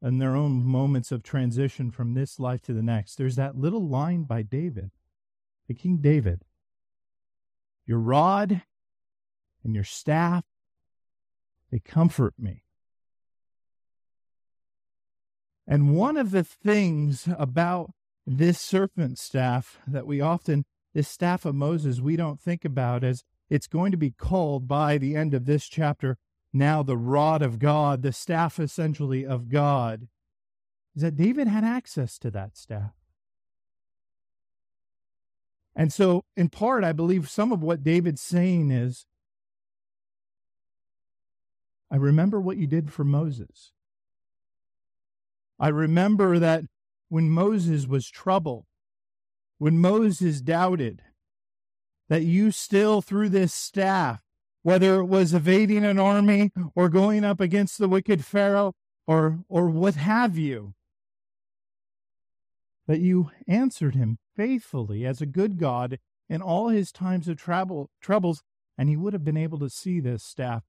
in 0.00 0.18
their 0.18 0.36
own 0.36 0.64
moments 0.64 1.10
of 1.10 1.22
transition 1.22 1.90
from 1.90 2.14
this 2.14 2.38
life 2.38 2.62
to 2.62 2.72
the 2.72 2.82
next, 2.82 3.16
there's 3.16 3.36
that 3.36 3.56
little 3.56 3.86
line 3.86 4.22
by 4.22 4.42
David, 4.42 4.90
the 5.66 5.74
King 5.74 5.98
David. 5.98 6.42
Your 7.84 7.98
rod 7.98 8.62
and 9.64 9.74
your 9.74 9.84
staff, 9.84 10.44
they 11.70 11.80
comfort 11.80 12.34
me. 12.38 12.64
And 15.66 15.94
one 15.94 16.16
of 16.16 16.30
the 16.30 16.44
things 16.44 17.28
about 17.38 17.90
this 18.26 18.60
serpent 18.60 19.18
staff 19.18 19.78
that 19.86 20.06
we 20.06 20.20
often, 20.20 20.64
this 20.94 21.08
staff 21.08 21.44
of 21.44 21.54
Moses, 21.54 22.00
we 22.00 22.16
don't 22.16 22.40
think 22.40 22.64
about 22.64 23.04
as 23.04 23.22
it's 23.50 23.66
going 23.66 23.90
to 23.90 23.98
be 23.98 24.10
called 24.10 24.68
by 24.68 24.96
the 24.96 25.16
end 25.16 25.34
of 25.34 25.44
this 25.44 25.66
chapter 25.66 26.16
now 26.52 26.82
the 26.82 26.96
rod 26.96 27.42
of 27.42 27.58
God, 27.58 28.02
the 28.02 28.12
staff 28.12 28.58
essentially 28.58 29.24
of 29.26 29.48
God, 29.48 30.08
is 30.94 31.02
that 31.02 31.16
David 31.16 31.48
had 31.48 31.64
access 31.64 32.18
to 32.18 32.30
that 32.30 32.56
staff. 32.56 32.92
And 35.76 35.92
so, 35.92 36.24
in 36.36 36.48
part, 36.48 36.82
I 36.82 36.92
believe 36.92 37.30
some 37.30 37.52
of 37.52 37.62
what 37.62 37.84
David's 37.84 38.20
saying 38.20 38.70
is 38.70 39.06
I 41.90 41.96
remember 41.96 42.40
what 42.40 42.56
you 42.56 42.66
did 42.66 42.92
for 42.92 43.04
Moses. 43.04 43.72
I 45.58 45.68
remember 45.68 46.38
that 46.38 46.64
when 47.08 47.30
Moses 47.30 47.86
was 47.86 48.10
troubled, 48.10 48.66
when 49.58 49.78
Moses 49.78 50.40
doubted, 50.40 51.02
that 52.08 52.22
you 52.22 52.50
still, 52.50 53.02
through 53.02 53.30
this 53.30 53.52
staff, 53.52 54.22
whether 54.62 55.00
it 55.00 55.06
was 55.06 55.34
evading 55.34 55.84
an 55.84 55.98
army 55.98 56.50
or 56.74 56.88
going 56.88 57.24
up 57.24 57.40
against 57.40 57.78
the 57.78 57.88
wicked 57.88 58.24
Pharaoh 58.24 58.74
or, 59.06 59.40
or 59.48 59.68
what 59.68 59.94
have 59.94 60.36
you, 60.36 60.74
that 62.86 63.00
you 63.00 63.30
answered 63.46 63.94
him 63.94 64.18
faithfully 64.36 65.06
as 65.06 65.20
a 65.20 65.26
good 65.26 65.58
God 65.58 65.98
in 66.28 66.42
all 66.42 66.68
his 66.68 66.92
times 66.92 67.28
of 67.28 67.36
trouble, 67.36 67.90
troubles, 68.00 68.42
and 68.76 68.88
he 68.88 68.96
would 68.96 69.12
have 69.12 69.24
been 69.24 69.36
able 69.36 69.58
to 69.58 69.70
see 69.70 70.00
this 70.00 70.22
staff. 70.22 70.64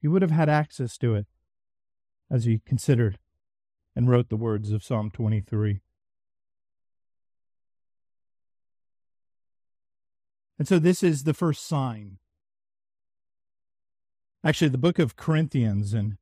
He 0.00 0.08
would 0.08 0.22
have 0.22 0.30
had 0.30 0.48
access 0.48 0.96
to 0.98 1.14
it 1.14 1.26
as 2.30 2.44
he 2.44 2.60
considered 2.64 3.18
and 3.94 4.10
wrote 4.10 4.28
the 4.28 4.36
words 4.36 4.72
of 4.72 4.84
Psalm 4.84 5.10
23. 5.10 5.80
And 10.58 10.66
so 10.66 10.78
this 10.78 11.02
is 11.02 11.24
the 11.24 11.34
first 11.34 11.66
sign. 11.66 12.18
Actually, 14.46 14.68
the 14.68 14.78
book 14.78 15.00
of 15.00 15.16
Corinthians 15.16 15.92
and 15.92 16.18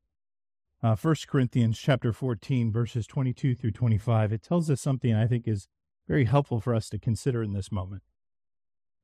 uh, 0.82 0.96
1 0.96 1.14
Corinthians 1.28 1.78
chapter 1.78 2.10
14, 2.10 2.72
verses 2.72 3.06
22 3.06 3.54
through 3.54 3.72
25, 3.72 4.32
it 4.32 4.42
tells 4.42 4.70
us 4.70 4.80
something 4.80 5.14
I 5.14 5.26
think 5.26 5.46
is 5.46 5.68
very 6.08 6.24
helpful 6.24 6.58
for 6.58 6.74
us 6.74 6.88
to 6.88 6.98
consider 6.98 7.42
in 7.42 7.52
this 7.52 7.70
moment. 7.70 8.00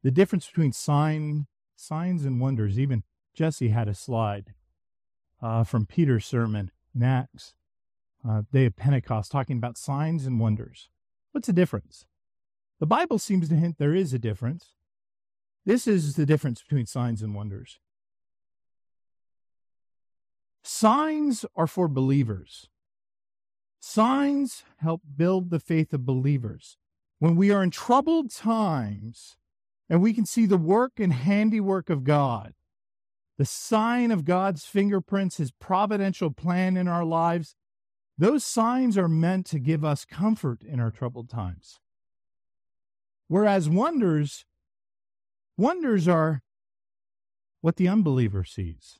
The 0.02 0.10
difference 0.10 0.46
between 0.46 0.72
sign, 0.72 1.48
signs 1.76 2.24
and 2.24 2.40
wonders. 2.40 2.78
Even 2.78 3.02
Jesse 3.34 3.68
had 3.68 3.88
a 3.88 3.94
slide 3.94 4.54
uh, 5.42 5.64
from 5.64 5.84
Peter's 5.84 6.24
sermon 6.24 6.70
in 6.94 7.02
Acts 7.02 7.52
uh, 8.26 8.44
day 8.50 8.64
of 8.64 8.76
Pentecost, 8.76 9.30
talking 9.30 9.58
about 9.58 9.76
signs 9.76 10.24
and 10.24 10.40
wonders. 10.40 10.88
What's 11.32 11.46
the 11.46 11.52
difference? 11.52 12.06
The 12.78 12.86
Bible 12.86 13.18
seems 13.18 13.50
to 13.50 13.54
hint 13.54 13.76
there 13.76 13.94
is 13.94 14.14
a 14.14 14.18
difference. 14.18 14.76
This 15.66 15.86
is 15.86 16.16
the 16.16 16.24
difference 16.24 16.62
between 16.62 16.86
signs 16.86 17.20
and 17.20 17.34
wonders. 17.34 17.80
Signs 20.62 21.44
are 21.56 21.66
for 21.66 21.88
believers. 21.88 22.68
Signs 23.80 24.62
help 24.78 25.02
build 25.16 25.50
the 25.50 25.58
faith 25.58 25.92
of 25.92 26.04
believers. 26.04 26.76
When 27.18 27.36
we 27.36 27.50
are 27.50 27.62
in 27.62 27.70
troubled 27.70 28.30
times 28.30 29.36
and 29.88 30.00
we 30.02 30.12
can 30.12 30.26
see 30.26 30.46
the 30.46 30.58
work 30.58 31.00
and 31.00 31.12
handiwork 31.12 31.90
of 31.90 32.04
God, 32.04 32.54
the 33.38 33.44
sign 33.46 34.10
of 34.10 34.24
God's 34.24 34.64
fingerprints, 34.64 35.38
his 35.38 35.50
providential 35.50 36.30
plan 36.30 36.76
in 36.76 36.86
our 36.86 37.04
lives, 37.04 37.56
those 38.18 38.44
signs 38.44 38.98
are 38.98 39.08
meant 39.08 39.46
to 39.46 39.58
give 39.58 39.82
us 39.82 40.04
comfort 40.04 40.62
in 40.62 40.78
our 40.78 40.90
troubled 40.90 41.30
times. 41.30 41.80
Whereas 43.28 43.68
wonders, 43.68 44.44
wonders 45.56 46.06
are 46.06 46.42
what 47.62 47.76
the 47.76 47.88
unbeliever 47.88 48.44
sees. 48.44 48.99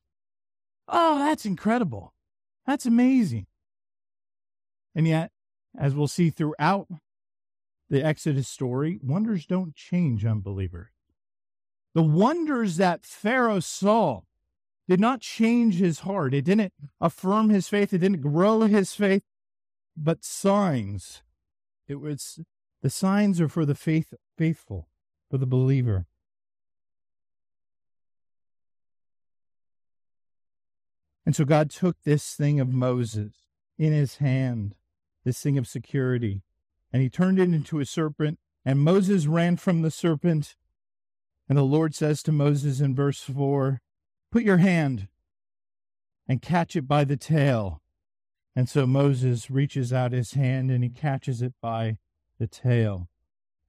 Oh, 0.91 1.19
that's 1.19 1.47
incredible. 1.47 2.13
That's 2.67 2.85
amazing. 2.85 3.47
And 4.95 5.07
yet, 5.07 5.31
as 5.79 5.95
we'll 5.95 6.09
see 6.09 6.31
throughout 6.31 6.89
the 7.89 8.05
Exodus 8.05 8.49
story, 8.49 8.99
wonders 9.03 9.47
don't 9.47 9.75
change 9.75 10.25
unbelievers. 10.25 10.91
The 11.95 12.03
wonders 12.03 12.77
that 12.77 13.05
Pharaoh 13.05 13.61
saw 13.61 14.23
did 14.89 15.01
not 15.01 15.21
change 15.21 15.77
his 15.77 16.01
heart. 16.01 16.35
It 16.35 16.45
didn't 16.45 16.73
affirm 17.01 17.51
his 17.51 17.69
faith. 17.69 17.93
It 17.93 17.99
didn't 17.99 18.21
grow 18.21 18.63
his 18.63 18.93
faith, 18.95 19.23
but 19.97 20.25
signs. 20.25 21.23
It 21.87 22.01
was 22.01 22.41
the 22.83 22.91
signs 22.91 23.41
are 23.41 23.49
for 23.49 23.65
the 23.65 23.75
faith, 23.75 24.15
faithful, 24.37 24.89
for 25.31 25.39
the 25.39 25.47
believer. 25.47 26.07
And 31.27 31.37
so 31.37 31.45
God 31.45 31.71
took 31.71 31.97
this 32.03 32.35
thing 32.35 32.61
of 32.61 32.73
Moses 32.73 33.33
in 33.79 33.93
his 33.93 34.17
hand, 34.17 34.75
this 35.25 35.41
thing 35.43 35.59
of 35.59 35.69
security, 35.69 36.43
and 36.93 37.03
he 37.03 37.09
turned 37.09 37.39
it 37.39 37.45
into 37.45 37.79
a 37.79 37.87
serpent. 37.87 38.39
And 38.65 38.81
Moses 38.81 39.27
ran 39.27 39.57
from 39.57 39.83
the 39.83 39.91
serpent. 39.91 40.57
And 41.49 41.57
the 41.57 41.63
Lord 41.63 41.95
says 41.95 42.23
to 42.25 42.33
Moses 42.33 42.81
in 42.81 42.95
verse 42.95 43.21
4 43.21 43.81
Put 44.31 44.43
your 44.43 44.59
hand 44.59 45.09
and 46.29 46.43
catch 46.43 46.77
it 46.77 46.87
by 46.87 47.05
the 47.05 47.17
tail. 47.17 47.83
And 48.55 48.69
so 48.69 48.87
Moses 48.87 49.51
reaches 49.51 49.93
out 49.93 50.13
his 50.13 50.35
hand 50.35 50.71
and 50.71 50.85
he 50.85 50.91
catches 50.91 51.43
it 51.43 51.55
by 51.61 51.99
the 52.39 52.47
tail 52.47 53.09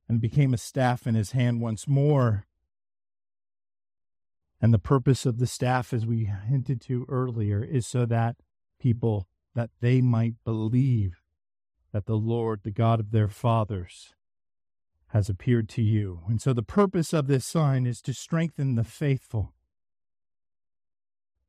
and 0.07 0.19
became 0.19 0.53
a 0.53 0.57
staff 0.57 1.07
in 1.07 1.15
his 1.15 1.31
hand 1.31 1.61
once 1.61 1.87
more. 1.87 2.45
And 4.61 4.73
the 4.73 4.79
purpose 4.79 5.25
of 5.25 5.39
the 5.39 5.47
staff, 5.47 5.91
as 5.91 6.05
we 6.05 6.25
hinted 6.25 6.81
to 6.81 7.05
earlier, 7.09 7.63
is 7.63 7.87
so 7.87 8.05
that 8.05 8.35
people, 8.79 9.27
that 9.55 9.71
they 9.79 10.01
might 10.01 10.35
believe 10.45 11.21
that 11.91 12.05
the 12.05 12.15
Lord, 12.15 12.61
the 12.63 12.71
God 12.71 12.99
of 12.99 13.11
their 13.11 13.27
fathers, 13.27 14.13
has 15.07 15.29
appeared 15.29 15.67
to 15.69 15.81
you. 15.81 16.21
And 16.29 16.41
so 16.41 16.53
the 16.53 16.63
purpose 16.63 17.11
of 17.11 17.27
this 17.27 17.45
sign 17.45 17.85
is 17.85 18.01
to 18.03 18.13
strengthen 18.13 18.75
the 18.75 18.83
faithful. 18.83 19.53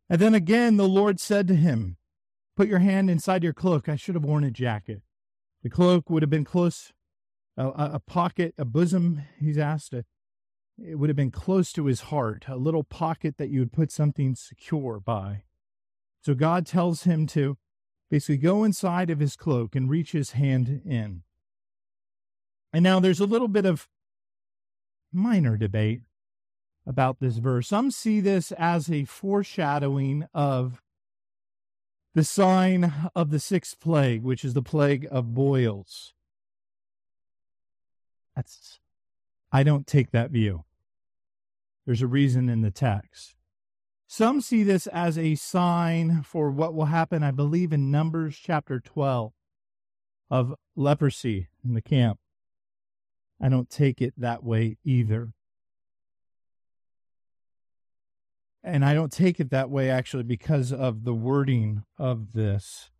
And 0.09 0.21
then 0.21 0.35
again, 0.35 0.79
the 0.79 0.89
Lord 0.89 1.21
said 1.21 1.47
to 1.49 1.55
him, 1.55 1.99
Put 2.57 2.69
your 2.69 2.81
hand 2.81 3.09
inside 3.09 3.43
your 3.43 3.53
cloak. 3.53 3.89
I 3.89 3.97
should 3.97 4.15
have 4.15 4.25
worn 4.25 4.45
a 4.45 4.51
jacket. 4.51 5.03
The 5.63 5.71
cloak 5.71 6.11
would 6.11 6.23
have 6.23 6.31
been 6.31 6.45
close, 6.45 6.93
a, 7.57 7.69
a 7.69 8.01
pocket, 8.01 8.55
a 8.59 8.65
bosom, 8.65 9.23
he's 9.39 9.59
asked, 9.59 9.93
a, 9.95 10.05
it 10.79 10.97
would 10.97 11.09
have 11.09 11.17
been 11.17 11.31
close 11.31 11.73
to 11.73 11.87
his 11.87 12.03
heart, 12.03 12.45
a 12.49 12.57
little 12.57 12.85
pocket 12.85 13.37
that 13.39 13.51
you 13.51 13.61
would 13.61 13.73
put 13.73 13.91
something 13.91 14.35
secure 14.35 15.01
by. 15.01 15.43
So 16.23 16.35
God 16.35 16.67
tells 16.67 17.03
him 17.03 17.27
to 17.29 17.57
basically 18.11 18.37
go 18.37 18.65
inside 18.65 19.11
of 19.11 19.21
his 19.21 19.37
cloak 19.37 19.75
and 19.75 19.91
reach 19.91 20.13
his 20.13 20.33
hand 20.33 20.83
in. 20.85 21.23
And 22.73 22.83
now 22.83 23.01
there's 23.01 23.21
a 23.21 23.27
little 23.27 23.49
bit 23.49 23.67
of 23.67 23.89
minor 25.13 25.57
debate 25.57 26.03
about 26.87 27.21
this 27.21 27.37
verse. 27.37 27.69
Some 27.69 27.91
see 27.91 28.21
this 28.21 28.53
as 28.53 28.91
a 28.91 29.05
foreshadowing 29.05 30.27
of 30.33 30.83
the 32.15 32.25
sign 32.25 33.11
of 33.15 33.31
the 33.31 33.41
sixth 33.41 33.81
plague, 33.81 34.23
which 34.23 34.45
is 34.45 34.55
the 34.55 34.63
plague 34.63 35.07
of 35.11 35.35
boils. 35.35 36.13
That's 38.37 38.81
I 39.53 39.63
don't 39.63 39.87
take 39.87 40.11
that 40.13 40.31
view. 40.31 40.65
There's 41.85 42.01
a 42.01 42.07
reason 42.07 42.49
in 42.49 42.63
the 42.63 42.71
text. 42.71 43.35
Some 44.07 44.41
see 44.41 44.63
this 44.63 44.87
as 44.87 45.19
a 45.19 45.35
sign 45.35 46.23
for 46.23 46.51
what 46.51 46.75
will 46.75 46.87
happen, 46.87 47.23
I 47.23 47.31
believe, 47.31 47.73
in 47.73 47.91
Numbers 47.91 48.39
chapter 48.43 48.81
12 48.81 49.33
of 50.31 50.55
leprosy 50.75 51.49
in 51.65 51.75
the 51.75 51.83
camp. 51.83 52.19
I 53.41 53.49
don't 53.49 53.69
take 53.69 54.01
it 54.01 54.15
that 54.17 54.43
way 54.43 54.79
either. 54.85 55.33
And 58.65 58.85
I 58.85 58.95
don't 58.95 59.13
take 59.13 59.41
it 59.41 59.51
that 59.51 59.71
way 59.71 59.91
actually 59.91 60.23
because 60.23 60.73
of 60.73 61.05
the 61.05 61.15
wording 61.15 61.83
of 61.99 62.33
this. 62.33 62.91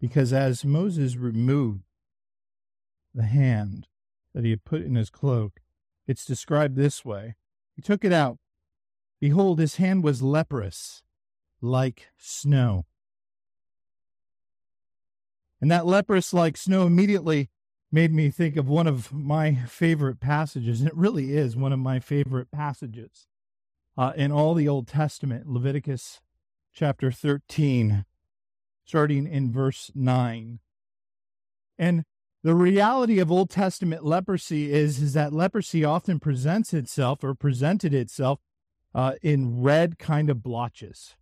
Because 0.00 0.32
as 0.32 0.64
Moses 0.64 1.16
removed 1.16 1.82
the 3.14 3.24
hand 3.24 3.88
that 4.34 4.44
he 4.44 4.50
had 4.50 4.64
put 4.64 4.82
in 4.82 4.94
his 4.94 5.10
cloak, 5.10 5.60
it's 6.06 6.24
described 6.24 6.76
this 6.76 7.04
way 7.04 7.36
He 7.74 7.82
took 7.82 8.04
it 8.04 8.12
out. 8.12 8.38
Behold, 9.20 9.60
his 9.60 9.76
hand 9.76 10.02
was 10.02 10.20
leprous, 10.20 11.02
like 11.60 12.08
snow. 12.18 12.86
And 15.60 15.70
that 15.70 15.86
leprous 15.86 16.34
like 16.34 16.56
snow 16.56 16.86
immediately 16.86 17.48
made 17.92 18.12
me 18.12 18.30
think 18.30 18.56
of 18.56 18.68
one 18.68 18.88
of 18.88 19.12
my 19.12 19.54
favorite 19.68 20.18
passages. 20.18 20.80
And 20.80 20.88
it 20.88 20.96
really 20.96 21.36
is 21.36 21.54
one 21.54 21.72
of 21.72 21.78
my 21.78 22.00
favorite 22.00 22.50
passages 22.50 23.28
uh, 23.96 24.12
in 24.16 24.32
all 24.32 24.54
the 24.54 24.66
Old 24.66 24.88
Testament, 24.88 25.46
Leviticus 25.46 26.20
chapter 26.72 27.12
13, 27.12 28.04
starting 28.84 29.26
in 29.26 29.52
verse 29.52 29.92
9. 29.94 30.58
And 31.78 32.04
the 32.42 32.54
reality 32.54 33.18
of 33.18 33.30
Old 33.30 33.50
Testament 33.50 34.04
leprosy 34.04 34.72
is, 34.72 35.00
is 35.00 35.12
that 35.12 35.32
leprosy 35.32 35.84
often 35.84 36.18
presents 36.18 36.74
itself 36.74 37.22
or 37.22 37.34
presented 37.34 37.94
itself 37.94 38.40
uh, 38.94 39.14
in 39.22 39.62
red 39.62 39.98
kind 39.98 40.28
of 40.28 40.42
blotches. 40.42 41.14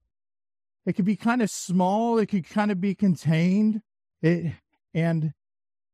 It 0.87 0.95
could 0.95 1.05
be 1.05 1.17
kind 1.17 1.43
of 1.43 1.51
small, 1.51 2.19
it 2.19 2.27
could 2.27 2.49
kind 2.49 2.71
of 2.71 2.81
be 2.81 2.95
contained. 2.95 3.83
It, 4.23 4.55
and 4.95 5.33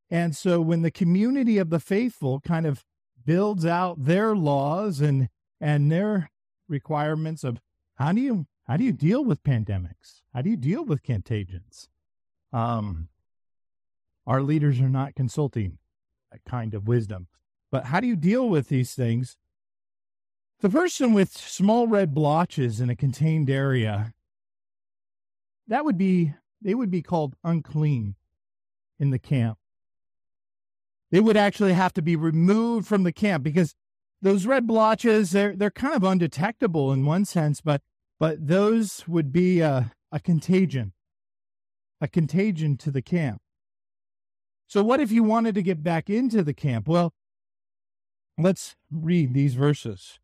and 0.08 0.36
so 0.36 0.60
when 0.60 0.82
the 0.82 0.90
community 0.92 1.58
of 1.58 1.70
the 1.70 1.80
faithful 1.80 2.40
kind 2.40 2.64
of 2.64 2.84
builds 3.24 3.66
out 3.66 4.04
their 4.04 4.36
laws 4.36 5.00
and 5.00 5.28
and 5.60 5.90
their 5.90 6.30
requirements 6.68 7.42
of 7.42 7.60
how 7.96 8.12
do 8.12 8.20
you 8.20 8.46
how 8.64 8.76
do 8.76 8.84
you 8.84 8.92
deal 8.92 9.24
with 9.24 9.42
pandemics? 9.42 10.22
How 10.32 10.42
do 10.42 10.50
you 10.50 10.56
deal 10.56 10.84
with 10.84 11.02
contagions? 11.02 11.88
Um, 12.52 13.08
our 14.26 14.42
leaders 14.42 14.80
are 14.80 14.88
not 14.88 15.14
consulting 15.14 15.78
that 16.32 16.40
kind 16.44 16.74
of 16.74 16.88
wisdom. 16.88 17.28
But 17.70 17.86
how 17.86 18.00
do 18.00 18.06
you 18.06 18.16
deal 18.16 18.48
with 18.48 18.68
these 18.68 18.94
things? 18.94 19.36
The 20.60 20.70
person 20.70 21.12
with 21.12 21.30
small 21.36 21.86
red 21.86 22.14
blotches 22.14 22.80
in 22.80 22.88
a 22.88 22.96
contained 22.96 23.50
area, 23.50 24.14
that 25.68 25.84
would 25.84 25.98
be 25.98 26.34
they 26.62 26.74
would 26.74 26.90
be 26.90 27.02
called 27.02 27.36
unclean 27.44 28.14
in 28.98 29.10
the 29.10 29.18
camp. 29.18 29.58
They 31.10 31.20
would 31.20 31.36
actually 31.36 31.74
have 31.74 31.92
to 31.94 32.02
be 32.02 32.16
removed 32.16 32.86
from 32.86 33.02
the 33.02 33.12
camp 33.12 33.44
because 33.44 33.74
those 34.22 34.46
red 34.46 34.66
blotches 34.66 35.30
they're 35.30 35.54
they're 35.54 35.70
kind 35.70 35.94
of 35.94 36.02
undetectable 36.02 36.92
in 36.92 37.04
one 37.04 37.24
sense, 37.24 37.60
but 37.60 37.82
but 38.18 38.46
those 38.46 39.06
would 39.06 39.32
be 39.32 39.60
a, 39.60 39.92
a 40.10 40.18
contagion, 40.18 40.94
a 42.00 42.08
contagion 42.08 42.78
to 42.78 42.90
the 42.90 43.02
camp. 43.02 43.42
So 44.66 44.83
what 44.83 45.00
if 45.00 45.12
you 45.12 45.22
wanted 45.22 45.55
to 45.55 45.62
get 45.62 45.83
back 45.83 46.11
into 46.11 46.42
the 46.42 46.55
camp? 46.55 46.88
Well, 46.88 47.12
let's 48.38 48.76
read 48.90 49.33
these 49.33 49.55
verses. 49.55 50.18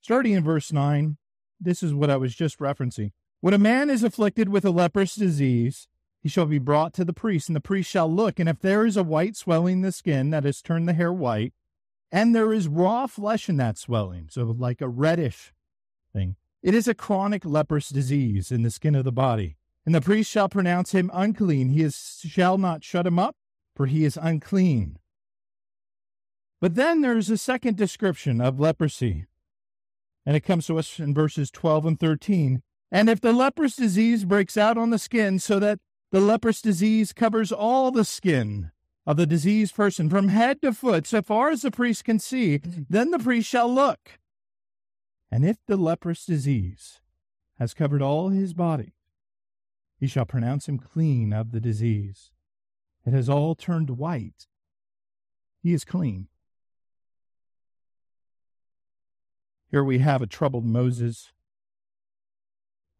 Starting 0.00 0.32
in 0.32 0.44
verse 0.44 0.72
9, 0.72 1.16
this 1.60 1.82
is 1.82 1.94
what 1.94 2.10
I 2.10 2.16
was 2.16 2.34
just 2.34 2.58
referencing. 2.58 3.12
When 3.40 3.54
a 3.54 3.58
man 3.58 3.88
is 3.88 4.02
afflicted 4.02 4.48
with 4.48 4.64
a 4.64 4.70
leprous 4.70 5.14
disease, 5.14 5.88
he 6.20 6.28
shall 6.28 6.46
be 6.46 6.58
brought 6.58 6.92
to 6.94 7.04
the 7.04 7.12
priest, 7.12 7.48
and 7.48 7.56
the 7.56 7.60
priest 7.60 7.88
shall 7.88 8.12
look, 8.12 8.38
and 8.38 8.48
if 8.48 8.58
there 8.60 8.84
is 8.84 8.96
a 8.96 9.04
white 9.04 9.36
swelling 9.36 9.78
in 9.78 9.82
the 9.82 9.92
skin 9.92 10.30
that 10.30 10.44
has 10.44 10.60
turned 10.60 10.88
the 10.88 10.92
hair 10.92 11.12
white, 11.12 11.54
and 12.10 12.34
there 12.34 12.52
is 12.52 12.68
raw 12.68 13.06
flesh 13.06 13.48
in 13.48 13.56
that 13.58 13.78
swelling, 13.78 14.28
so 14.30 14.44
like 14.44 14.80
a 14.80 14.88
reddish 14.88 15.52
thing. 16.12 16.36
It 16.62 16.74
is 16.74 16.88
a 16.88 16.94
chronic 16.94 17.44
leprous 17.44 17.88
disease 17.88 18.50
in 18.50 18.62
the 18.62 18.70
skin 18.70 18.94
of 18.94 19.04
the 19.04 19.12
body. 19.12 19.56
And 19.86 19.94
the 19.94 20.00
priest 20.00 20.30
shall 20.30 20.48
pronounce 20.48 20.92
him 20.92 21.10
unclean. 21.14 21.70
He 21.70 21.82
is, 21.82 22.20
shall 22.26 22.58
not 22.58 22.84
shut 22.84 23.06
him 23.06 23.18
up, 23.18 23.36
for 23.78 23.86
he 23.86 24.04
is 24.04 24.18
unclean. 24.20 24.98
But 26.60 26.74
then 26.74 27.00
there's 27.00 27.30
a 27.30 27.38
second 27.38 27.76
description 27.76 28.40
of 28.40 28.58
leprosy. 28.58 29.26
And 30.26 30.34
it 30.34 30.40
comes 30.40 30.66
to 30.66 30.80
us 30.80 30.98
in 30.98 31.14
verses 31.14 31.48
12 31.52 31.86
and 31.86 32.00
13. 32.00 32.60
And 32.90 33.08
if 33.08 33.20
the 33.20 33.32
leprous 33.32 33.76
disease 33.76 34.24
breaks 34.24 34.56
out 34.56 34.76
on 34.76 34.90
the 34.90 34.98
skin 34.98 35.38
so 35.38 35.60
that 35.60 35.78
the 36.10 36.18
leprous 36.18 36.60
disease 36.60 37.12
covers 37.12 37.52
all 37.52 37.92
the 37.92 38.04
skin, 38.04 38.72
of 39.06 39.16
the 39.16 39.26
diseased 39.26 39.74
person 39.74 40.10
from 40.10 40.28
head 40.28 40.60
to 40.60 40.72
foot, 40.72 41.06
so 41.06 41.22
far 41.22 41.48
as 41.48 41.62
the 41.62 41.70
priest 41.70 42.04
can 42.04 42.18
see, 42.18 42.60
then 42.90 43.12
the 43.12 43.18
priest 43.18 43.48
shall 43.48 43.72
look. 43.72 44.18
And 45.30 45.46
if 45.46 45.56
the 45.66 45.78
leprous 45.78 46.26
disease 46.26 47.00
has 47.60 47.72
covered 47.74 48.02
all 48.02 48.30
his 48.30 48.52
body, 48.52 48.92
he 49.98 50.08
shall 50.08 50.26
pronounce 50.26 50.68
him 50.68 50.78
clean 50.78 51.32
of 51.32 51.52
the 51.52 51.60
disease. 51.60 52.32
It 53.08 53.14
has 53.14 53.30
all 53.30 53.54
turned 53.54 53.88
white. 53.88 54.46
He 55.62 55.72
is 55.72 55.82
clean. 55.82 56.28
Here 59.70 59.82
we 59.82 60.00
have 60.00 60.20
a 60.20 60.26
troubled 60.26 60.66
Moses. 60.66 61.32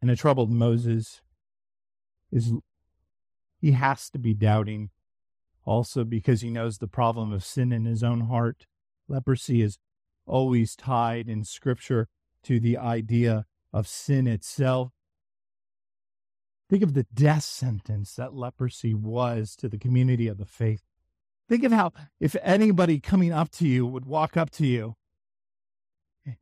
And 0.01 0.09
a 0.09 0.15
troubled 0.15 0.49
Moses 0.49 1.21
is 2.31 2.53
he 3.61 3.73
has 3.73 4.09
to 4.09 4.17
be 4.17 4.33
doubting 4.33 4.89
also 5.63 6.03
because 6.03 6.41
he 6.41 6.49
knows 6.49 6.79
the 6.79 6.87
problem 6.87 7.31
of 7.31 7.45
sin 7.45 7.71
in 7.71 7.85
his 7.85 8.01
own 8.01 8.21
heart. 8.21 8.65
Leprosy 9.07 9.61
is 9.61 9.77
always 10.25 10.75
tied 10.75 11.29
in 11.29 11.43
scripture 11.43 12.07
to 12.45 12.59
the 12.59 12.79
idea 12.79 13.45
of 13.71 13.87
sin 13.87 14.25
itself. 14.25 14.91
Think 16.69 16.83
of 16.83 16.93
the 16.93 17.07
death 17.13 17.43
sentence 17.43 18.13
that 18.15 18.35
leprosy 18.35 18.93
was 18.93 19.55
to 19.55 19.67
the 19.67 19.79
community 19.79 20.27
of 20.27 20.37
the 20.37 20.45
faith. 20.45 20.83
Think 21.47 21.63
of 21.63 21.71
how, 21.71 21.93
if 22.19 22.35
anybody 22.43 22.99
coming 22.99 23.33
up 23.33 23.49
to 23.53 23.67
you 23.67 23.87
would 23.87 24.05
walk 24.05 24.37
up 24.37 24.51
to 24.51 24.67
you, 24.67 24.95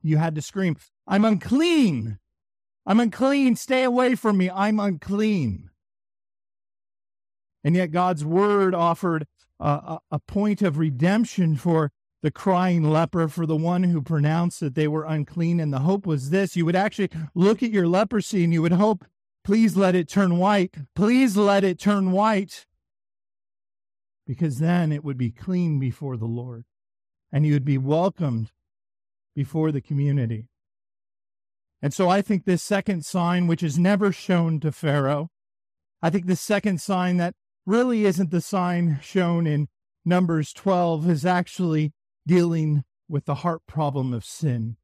you 0.01 0.17
had 0.17 0.35
to 0.35 0.41
scream, 0.41 0.75
I'm 1.07 1.23
unclean. 1.23 2.19
I'm 2.85 2.99
unclean. 2.99 3.55
Stay 3.55 3.83
away 3.83 4.15
from 4.15 4.37
me. 4.37 4.49
I'm 4.49 4.79
unclean. 4.79 5.69
And 7.63 7.75
yet 7.75 7.91
God's 7.91 8.25
word 8.25 8.75
offered 8.75 9.27
a, 9.59 9.99
a, 10.11 10.19
point 10.19 10.61
of 10.61 10.77
redemption 10.77 11.55
for 11.55 11.91
the 12.21 12.31
crying 12.31 12.83
leper, 12.83 13.27
for 13.27 13.45
the 13.45 13.55
one 13.55 13.83
who 13.83 14.01
pronounced 14.01 14.59
that 14.59 14.75
they 14.75 14.87
were 14.87 15.03
unclean. 15.03 15.59
And 15.59 15.73
the 15.73 15.79
hope 15.79 16.05
was 16.05 16.29
this 16.29 16.55
you 16.55 16.65
would 16.65 16.75
actually 16.75 17.09
look 17.33 17.63
at 17.63 17.71
your 17.71 17.87
leprosy 17.87 18.43
and 18.43 18.53
you 18.53 18.61
would 18.61 18.73
hope, 18.73 19.05
please 19.47 19.77
let 19.77 19.95
it 19.95 20.09
turn 20.09 20.37
white. 20.37 20.75
Please 20.93 21.37
let 21.37 21.63
it 21.63 21.79
turn 21.79 22.11
white. 22.11 22.65
Because 24.25 24.59
then 24.59 24.91
it 24.91 25.05
would 25.05 25.17
be 25.17 25.31
clean 25.31 25.79
before 25.79 26.17
the 26.17 26.25
Lord 26.25 26.65
and 27.31 27.45
you 27.45 27.53
would 27.53 27.63
be 27.63 27.77
welcomed 27.77 28.51
before 29.33 29.71
the 29.71 29.79
community. 29.79 30.49
And 31.81 31.93
so 31.93 32.09
I 32.09 32.21
think 32.21 32.43
this 32.43 32.61
second 32.61 33.05
sign, 33.05 33.47
which 33.47 33.63
is 33.63 33.79
never 33.79 34.11
shown 34.11 34.59
to 34.59 34.71
Pharaoh, 34.73 35.29
I 36.01 36.09
think 36.09 36.25
the 36.25 36.35
second 36.35 36.81
sign 36.81 37.15
that 37.15 37.33
really 37.65 38.03
isn't 38.03 38.31
the 38.31 38.41
sign 38.41 38.99
shown 39.01 39.47
in 39.47 39.69
Numbers 40.03 40.51
12 40.51 41.09
is 41.09 41.25
actually 41.25 41.93
dealing 42.27 42.83
with 43.07 43.23
the 43.23 43.35
heart 43.35 43.61
problem 43.65 44.13
of 44.13 44.25
sin. 44.25 44.75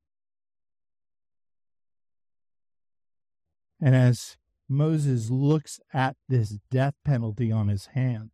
And 3.82 3.94
as 3.94 4.38
Moses 4.74 5.30
looks 5.30 5.80
at 5.94 6.16
this 6.28 6.58
death 6.72 6.96
penalty 7.06 7.52
on 7.52 7.68
his 7.68 7.88
hand, 7.88 8.32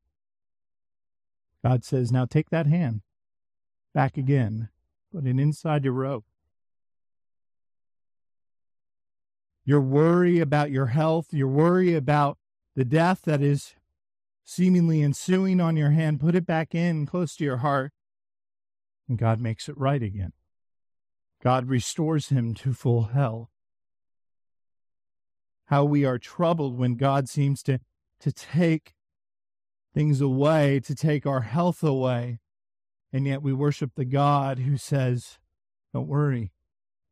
God 1.63 1.83
says, 1.83 2.11
Now 2.11 2.25
take 2.25 2.49
that 2.49 2.65
hand 2.65 3.01
back 3.93 4.17
again, 4.17 4.69
put 5.13 5.25
it 5.25 5.39
inside 5.39 5.83
your 5.83 5.93
robe. 5.93 6.23
Your 9.65 9.81
worry 9.81 10.39
about 10.39 10.71
your 10.71 10.87
health, 10.87 11.27
your 11.31 11.47
worry 11.47 11.93
about 11.93 12.37
the 12.75 12.85
death 12.85 13.21
that 13.25 13.41
is 13.41 13.75
seemingly 14.43 15.03
ensuing 15.03 15.59
on 15.61 15.77
your 15.77 15.91
hand, 15.91 16.19
put 16.19 16.33
it 16.33 16.45
back 16.45 16.73
in 16.73 17.05
close 17.05 17.35
to 17.35 17.43
your 17.43 17.57
heart, 17.57 17.91
and 19.07 19.17
God 19.17 19.39
makes 19.39 19.69
it 19.69 19.77
right 19.77 20.01
again. 20.01 20.33
God 21.43 21.67
restores 21.67 22.29
him 22.29 22.53
to 22.55 22.73
full 22.73 23.03
health. 23.03 23.49
How 25.69 25.83
we 25.85 26.03
are 26.03 26.17
troubled 26.17 26.79
when 26.79 26.95
God 26.95 27.29
seems 27.29 27.61
to, 27.63 27.79
to 28.21 28.31
take 28.31 28.95
things 29.93 30.19
away, 30.19 30.79
to 30.79 30.95
take 30.95 31.27
our 31.27 31.41
health 31.41 31.83
away. 31.83 32.39
And 33.13 33.27
yet 33.27 33.43
we 33.43 33.53
worship 33.53 33.91
the 33.95 34.05
God 34.05 34.59
who 34.59 34.77
says, 34.77 35.37
Don't 35.93 36.07
worry, 36.07 36.53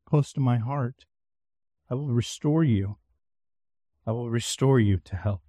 close 0.07 0.33
to 0.33 0.39
my 0.39 0.57
heart. 0.57 1.05
I 1.87 1.93
will 1.93 2.07
restore 2.07 2.63
you. 2.63 2.97
I 4.07 4.11
will 4.11 4.31
restore 4.31 4.79
you 4.79 4.97
to 5.05 5.15
health. 5.15 5.41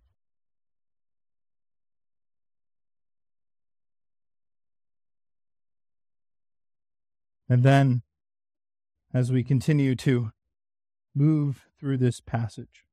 And 7.49 7.63
then, 7.63 8.03
as 9.15 9.33
we 9.33 9.43
continue 9.43 9.95
to 9.97 10.33
move 11.15 11.67
through 11.81 11.97
this 11.97 12.21
passage, 12.21 12.85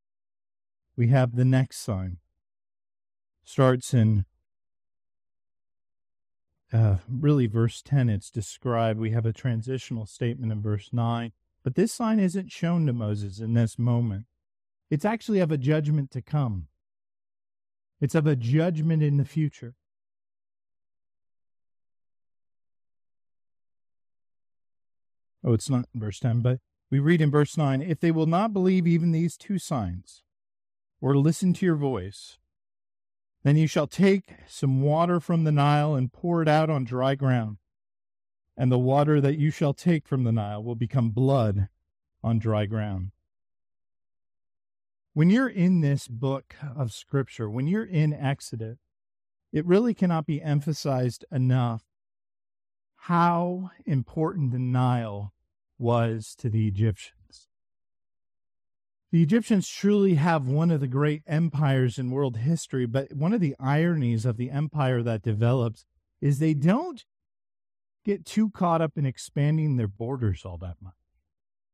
we 0.97 1.08
have 1.08 1.36
the 1.36 1.45
next 1.45 1.79
sign. 1.79 2.17
Starts 3.43 3.93
in 3.93 4.25
uh, 6.73 6.97
really 7.10 7.47
verse 7.47 7.81
10. 7.81 8.10
It's 8.10 8.29
described. 8.29 8.99
We 8.99 9.12
have 9.12 9.25
a 9.25 9.34
transitional 9.34 10.05
statement 10.05 10.51
in 10.51 10.62
verse 10.62 10.89
9. 10.91 11.31
But 11.63 11.75
this 11.75 11.93
sign 11.93 12.19
isn't 12.19 12.51
shown 12.51 12.86
to 12.86 12.93
Moses 12.93 13.39
in 13.39 13.53
this 13.53 13.79
moment. 13.79 14.25
It's 14.89 15.05
actually 15.05 15.39
of 15.39 15.51
a 15.51 15.58
judgment 15.58 16.12
to 16.12 16.21
come, 16.21 16.67
it's 17.99 18.15
of 18.15 18.27
a 18.27 18.36
judgment 18.36 19.01
in 19.01 19.17
the 19.17 19.25
future. 19.25 19.75
Oh, 25.43 25.53
it's 25.53 25.69
not 25.69 25.86
verse 25.93 26.19
10, 26.19 26.41
but 26.41 26.60
we 26.89 26.97
read 26.97 27.21
in 27.21 27.29
verse 27.29 27.55
9 27.55 27.81
If 27.81 27.99
they 27.99 28.12
will 28.12 28.25
not 28.25 28.51
believe 28.51 28.88
even 28.88 29.12
these 29.12 29.38
two 29.38 29.60
signs, 29.60 30.23
or 31.01 31.17
listen 31.17 31.53
to 31.53 31.65
your 31.65 31.75
voice, 31.75 32.38
then 33.43 33.58
you 33.58 33.67
shall 33.67 33.88
take 33.88 34.34
some 34.47 34.81
water 34.81 35.19
from 35.19 35.43
the 35.43 35.51
Nile 35.51 35.93
and 35.95 36.12
pour 36.12 36.41
it 36.41 36.47
out 36.47 36.69
on 36.69 36.84
dry 36.84 37.15
ground. 37.15 37.58
And 38.58 38.71
the 38.71 38.79
water 38.79 39.21
that 39.21 39.38
you 39.38 39.51
shall 39.51 39.73
take 39.73 40.08
from 40.08 40.23
the 40.23 40.31
Nile 40.31 40.63
will 40.63 40.75
become 40.75 41.12
blood 41.12 41.67
on 42.23 42.39
dry 42.39 42.65
ground. 42.65 43.12
When 45.13 45.29
you're 45.29 45.47
in 45.47 45.81
this 45.81 46.08
book 46.08 46.55
of 46.75 46.91
Scripture, 46.91 47.49
when 47.49 47.67
you're 47.67 47.86
in 47.86 48.13
Exodus, 48.13 48.79
it 49.53 49.65
really 49.65 49.93
cannot 49.93 50.25
be 50.25 50.41
emphasized 50.41 51.23
enough 51.31 51.84
how 52.95 53.69
important 53.86 54.51
the 54.51 54.60
Nile 54.60 55.34
was 55.77 56.36
to 56.39 56.49
the 56.49 56.67
Egyptians. 56.67 57.14
The 59.15 59.23
Egyptians 59.23 59.69
truly 59.69 60.15
have 60.15 60.49
one 60.49 60.69
of 60.71 60.82
the 60.82 60.89
great 60.89 61.23
empires 61.25 61.97
in 61.97 62.12
world 62.12 62.36
history, 62.36 62.86
but 62.86 63.13
one 63.13 63.32
of 63.32 63.39
the 63.39 63.56
ironies 63.62 64.25
of 64.25 64.36
the 64.36 64.51
empire 64.51 65.01
that 65.04 65.21
develops 65.21 65.86
is 66.19 66.39
they 66.39 66.54
don't 66.54 67.06
get 68.04 68.25
too 68.25 68.49
caught 68.49 68.82
up 68.82 68.97
in 68.97 69.06
expanding 69.06 69.78
their 69.78 69.88
borders 69.88 70.43
all 70.43 70.58
that 70.58 70.75
much. 70.82 70.97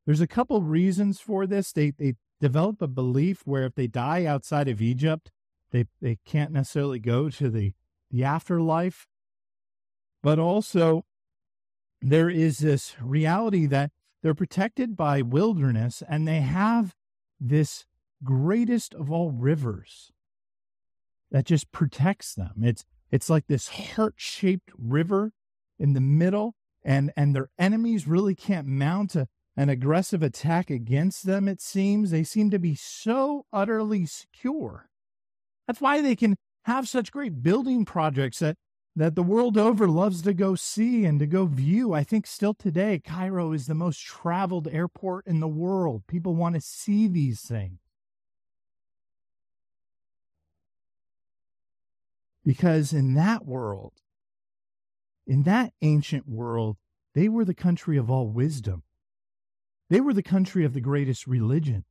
There's 0.06 0.22
a 0.22 0.28
couple 0.28 0.62
reasons 0.62 1.20
for 1.20 1.48
this. 1.48 1.72
They 1.72 1.90
they 1.90 2.14
develop 2.40 2.80
a 2.80 2.88
belief 2.88 3.42
where 3.46 3.64
if 3.64 3.74
they 3.74 3.88
die 3.88 4.24
outside 4.26 4.68
of 4.68 4.80
Egypt, 4.80 5.32
they 5.72 5.86
they 6.00 6.20
can't 6.24 6.52
necessarily 6.52 7.00
go 7.00 7.32
to 7.32 7.50
the 7.50 7.74
the 8.12 8.24
afterlife. 8.24 9.08
But 10.22 10.38
also 10.38 11.06
there 12.04 12.30
is 12.30 12.60
this 12.60 12.96
reality 13.02 13.66
that 13.66 13.90
they're 14.22 14.36
protected 14.36 14.96
by 14.96 15.24
wilderness 15.24 16.04
and 16.08 16.28
they 16.28 16.42
have 16.42 16.94
this 17.42 17.86
greatest 18.24 18.94
of 18.94 19.12
all 19.12 19.32
rivers 19.32 20.12
that 21.32 21.46
just 21.46 21.72
protects 21.72 22.36
them. 22.36 22.54
It's 22.62 22.86
it's 23.12 23.30
like 23.30 23.48
this 23.48 23.68
heart-shaped 23.68 24.72
river 24.78 25.34
in 25.78 25.94
the 25.94 26.02
middle 26.02 26.56
and 26.84 27.12
and 27.18 27.36
their 27.36 27.50
enemies 27.58 28.08
really 28.08 28.36
can't 28.36 28.68
mount 28.68 29.16
a, 29.16 29.28
an 29.58 29.70
aggressive 29.70 30.24
attack 30.24 30.70
against 30.70 31.26
them 31.26 31.48
it 31.48 31.62
seems 31.62 32.12
they 32.12 32.24
seem 32.24 32.50
to 32.50 32.60
be 32.60 32.76
so 32.76 33.46
utterly 33.52 34.06
secure 34.06 34.90
that's 35.68 35.82
why 35.82 36.02
they 36.02 36.16
can 36.16 36.36
have 36.66 36.88
such 36.88 37.12
great 37.12 37.42
building 37.44 37.86
projects 37.86 38.40
that 38.40 38.56
that 38.96 39.16
the 39.16 39.24
world 39.24 39.58
over 39.58 39.88
loves 39.88 40.22
to 40.24 40.34
go 40.34 40.56
see 40.56 41.06
and 41.06 41.20
to 41.20 41.26
go 41.26 41.46
view. 41.46 41.94
I 41.94 42.04
think 42.04 42.28
still 42.28 42.54
today, 42.54 43.00
Cairo 43.00 43.54
is 43.54 43.68
the 43.68 43.76
most 43.76 44.02
traveled 44.02 44.68
airport 44.68 45.28
in 45.28 45.40
the 45.40 45.48
world. 45.48 46.04
People 46.08 46.36
want 46.36 46.56
to 46.56 46.62
see 46.62 47.08
these 47.08 47.42
things. 47.42 47.80
Because 52.44 52.92
in 52.92 53.14
that 53.14 53.46
world, 53.46 53.94
in 55.28 55.44
that 55.44 55.74
ancient 55.82 56.28
world, 56.28 56.78
they 57.14 57.30
were 57.30 57.46
the 57.46 57.54
country 57.54 57.98
of 57.98 58.10
all 58.10 58.28
wisdom. 58.28 58.84
They 59.90 60.02
were 60.02 60.14
the 60.14 60.24
country 60.24 60.66
of 60.66 60.74
the 60.74 60.82
greatest 60.82 61.28
religion. 61.28 61.86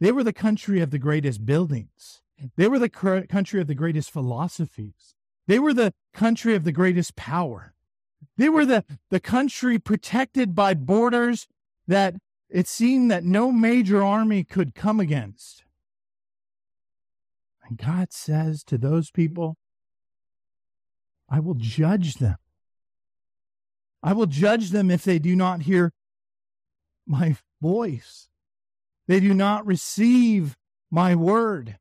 They 0.00 0.12
were 0.12 0.24
the 0.24 0.32
country 0.32 0.80
of 0.80 0.90
the 0.90 0.98
greatest 0.98 1.46
buildings. 1.46 2.20
They 2.56 2.66
were 2.68 2.78
the 2.78 2.88
country 2.88 3.60
of 3.60 3.66
the 3.66 3.74
greatest 3.74 4.10
philosophies. 4.10 5.14
They 5.50 5.58
were 5.58 5.74
the 5.74 5.92
country 6.14 6.54
of 6.54 6.62
the 6.62 6.70
greatest 6.70 7.16
power. 7.16 7.74
They 8.36 8.48
were 8.48 8.64
the, 8.64 8.84
the 9.08 9.18
country 9.18 9.80
protected 9.80 10.54
by 10.54 10.74
borders 10.74 11.48
that 11.88 12.14
it 12.48 12.68
seemed 12.68 13.10
that 13.10 13.24
no 13.24 13.50
major 13.50 14.00
army 14.00 14.44
could 14.44 14.76
come 14.76 15.00
against. 15.00 15.64
And 17.64 17.76
God 17.76 18.12
says 18.12 18.62
to 18.62 18.78
those 18.78 19.10
people, 19.10 19.56
I 21.28 21.40
will 21.40 21.56
judge 21.56 22.14
them. 22.14 22.36
I 24.04 24.12
will 24.12 24.26
judge 24.26 24.70
them 24.70 24.88
if 24.88 25.02
they 25.02 25.18
do 25.18 25.34
not 25.34 25.62
hear 25.62 25.92
my 27.08 27.36
voice. 27.60 28.28
They 29.08 29.18
do 29.18 29.34
not 29.34 29.66
receive 29.66 30.56
my 30.92 31.16
word. 31.16 31.76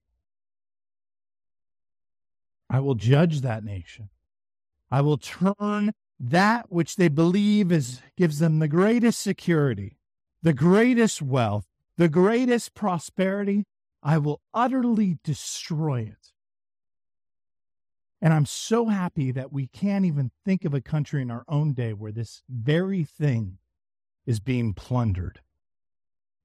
I 2.69 2.79
will 2.79 2.95
judge 2.95 3.41
that 3.41 3.63
nation. 3.63 4.09
I 4.91 5.01
will 5.01 5.17
turn 5.17 5.93
that 6.19 6.71
which 6.71 6.95
they 6.95 7.07
believe 7.07 7.71
is 7.71 8.01
gives 8.17 8.39
them 8.39 8.59
the 8.59 8.67
greatest 8.67 9.21
security, 9.21 9.97
the 10.41 10.53
greatest 10.53 11.21
wealth, 11.21 11.65
the 11.97 12.09
greatest 12.09 12.73
prosperity. 12.73 13.65
I 14.03 14.17
will 14.17 14.41
utterly 14.53 15.17
destroy 15.23 16.01
it. 16.01 16.31
And 18.21 18.33
I'm 18.33 18.45
so 18.45 18.87
happy 18.87 19.31
that 19.31 19.53
we 19.53 19.67
can't 19.67 20.05
even 20.05 20.31
think 20.45 20.65
of 20.65 20.73
a 20.73 20.81
country 20.81 21.21
in 21.21 21.31
our 21.31 21.45
own 21.47 21.73
day 21.73 21.93
where 21.93 22.11
this 22.11 22.43
very 22.49 23.03
thing 23.03 23.59
is 24.25 24.39
being 24.39 24.73
plundered. 24.73 25.39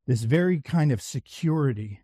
This 0.06 0.22
very 0.22 0.60
kind 0.60 0.92
of 0.92 1.02
security 1.02 2.00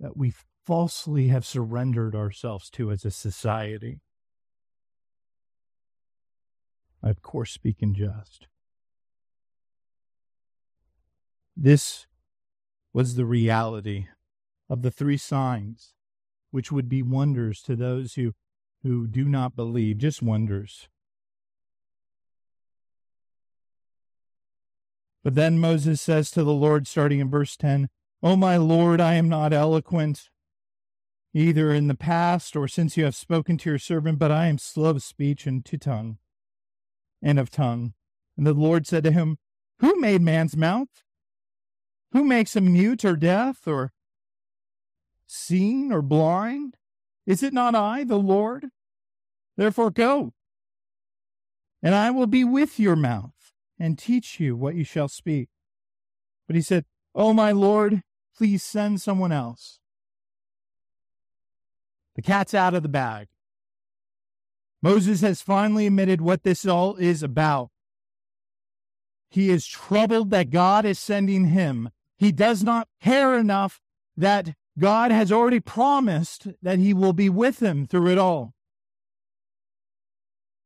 that 0.00 0.16
we 0.16 0.32
falsely 0.68 1.28
have 1.28 1.46
surrendered 1.46 2.14
ourselves 2.14 2.68
to 2.68 2.90
as 2.90 3.02
a 3.02 3.10
society. 3.10 4.02
I, 7.02 7.08
of 7.08 7.22
course, 7.22 7.52
speak 7.52 7.76
in 7.80 7.94
jest. 7.94 8.48
This 11.56 12.06
was 12.92 13.14
the 13.14 13.24
reality 13.24 14.08
of 14.68 14.82
the 14.82 14.90
three 14.90 15.16
signs, 15.16 15.94
which 16.50 16.70
would 16.70 16.90
be 16.90 17.00
wonders 17.02 17.62
to 17.62 17.74
those 17.74 18.16
who, 18.16 18.34
who 18.82 19.06
do 19.06 19.24
not 19.24 19.56
believe, 19.56 19.96
just 19.96 20.20
wonders. 20.20 20.90
But 25.24 25.34
then 25.34 25.58
Moses 25.58 26.02
says 26.02 26.30
to 26.32 26.44
the 26.44 26.52
Lord, 26.52 26.86
starting 26.86 27.20
in 27.20 27.30
verse 27.30 27.56
10, 27.56 27.88
O 28.22 28.36
my 28.36 28.58
Lord, 28.58 29.00
I 29.00 29.14
am 29.14 29.30
not 29.30 29.54
eloquent, 29.54 30.28
either 31.34 31.72
in 31.72 31.88
the 31.88 31.94
past 31.94 32.56
or 32.56 32.68
since 32.68 32.96
you 32.96 33.04
have 33.04 33.14
spoken 33.14 33.58
to 33.58 33.70
your 33.70 33.78
servant, 33.78 34.18
but 34.18 34.30
I 34.30 34.46
am 34.46 34.58
slow 34.58 34.90
of 34.90 35.02
speech 35.02 35.46
and 35.46 35.64
to 35.64 35.78
tongue 35.78 36.18
and 37.22 37.38
of 37.38 37.50
tongue. 37.50 37.94
And 38.36 38.46
the 38.46 38.54
Lord 38.54 38.86
said 38.86 39.04
to 39.04 39.12
him, 39.12 39.38
Who 39.80 40.00
made 40.00 40.22
man's 40.22 40.56
mouth? 40.56 40.88
Who 42.12 42.24
makes 42.24 42.56
him 42.56 42.72
mute 42.72 43.04
or 43.04 43.16
deaf 43.16 43.66
or 43.66 43.92
seeing 45.26 45.92
or 45.92 46.02
blind? 46.02 46.76
Is 47.26 47.42
it 47.42 47.52
not 47.52 47.74
I, 47.74 48.04
the 48.04 48.18
Lord? 48.18 48.68
Therefore 49.56 49.90
go, 49.90 50.32
and 51.82 51.94
I 51.94 52.10
will 52.10 52.26
be 52.26 52.44
with 52.44 52.78
your 52.80 52.96
mouth 52.96 53.52
and 53.78 53.98
teach 53.98 54.40
you 54.40 54.56
what 54.56 54.74
you 54.74 54.84
shall 54.84 55.08
speak. 55.08 55.48
But 56.46 56.56
he 56.56 56.62
said, 56.62 56.84
Oh, 57.14 57.32
my 57.32 57.52
Lord, 57.52 58.02
please 58.36 58.62
send 58.62 59.00
someone 59.00 59.32
else. 59.32 59.80
The 62.18 62.22
cat's 62.22 62.52
out 62.52 62.74
of 62.74 62.82
the 62.82 62.88
bag. 62.88 63.28
Moses 64.82 65.20
has 65.20 65.40
finally 65.40 65.86
admitted 65.86 66.20
what 66.20 66.42
this 66.42 66.66
all 66.66 66.96
is 66.96 67.22
about. 67.22 67.70
He 69.30 69.50
is 69.50 69.64
troubled 69.64 70.30
that 70.30 70.50
God 70.50 70.84
is 70.84 70.98
sending 70.98 71.50
him. 71.50 71.90
He 72.16 72.32
does 72.32 72.64
not 72.64 72.88
care 73.00 73.38
enough 73.38 73.80
that 74.16 74.56
God 74.76 75.12
has 75.12 75.30
already 75.30 75.60
promised 75.60 76.48
that 76.60 76.80
he 76.80 76.92
will 76.92 77.12
be 77.12 77.28
with 77.28 77.62
him 77.62 77.86
through 77.86 78.10
it 78.10 78.18
all. 78.18 78.52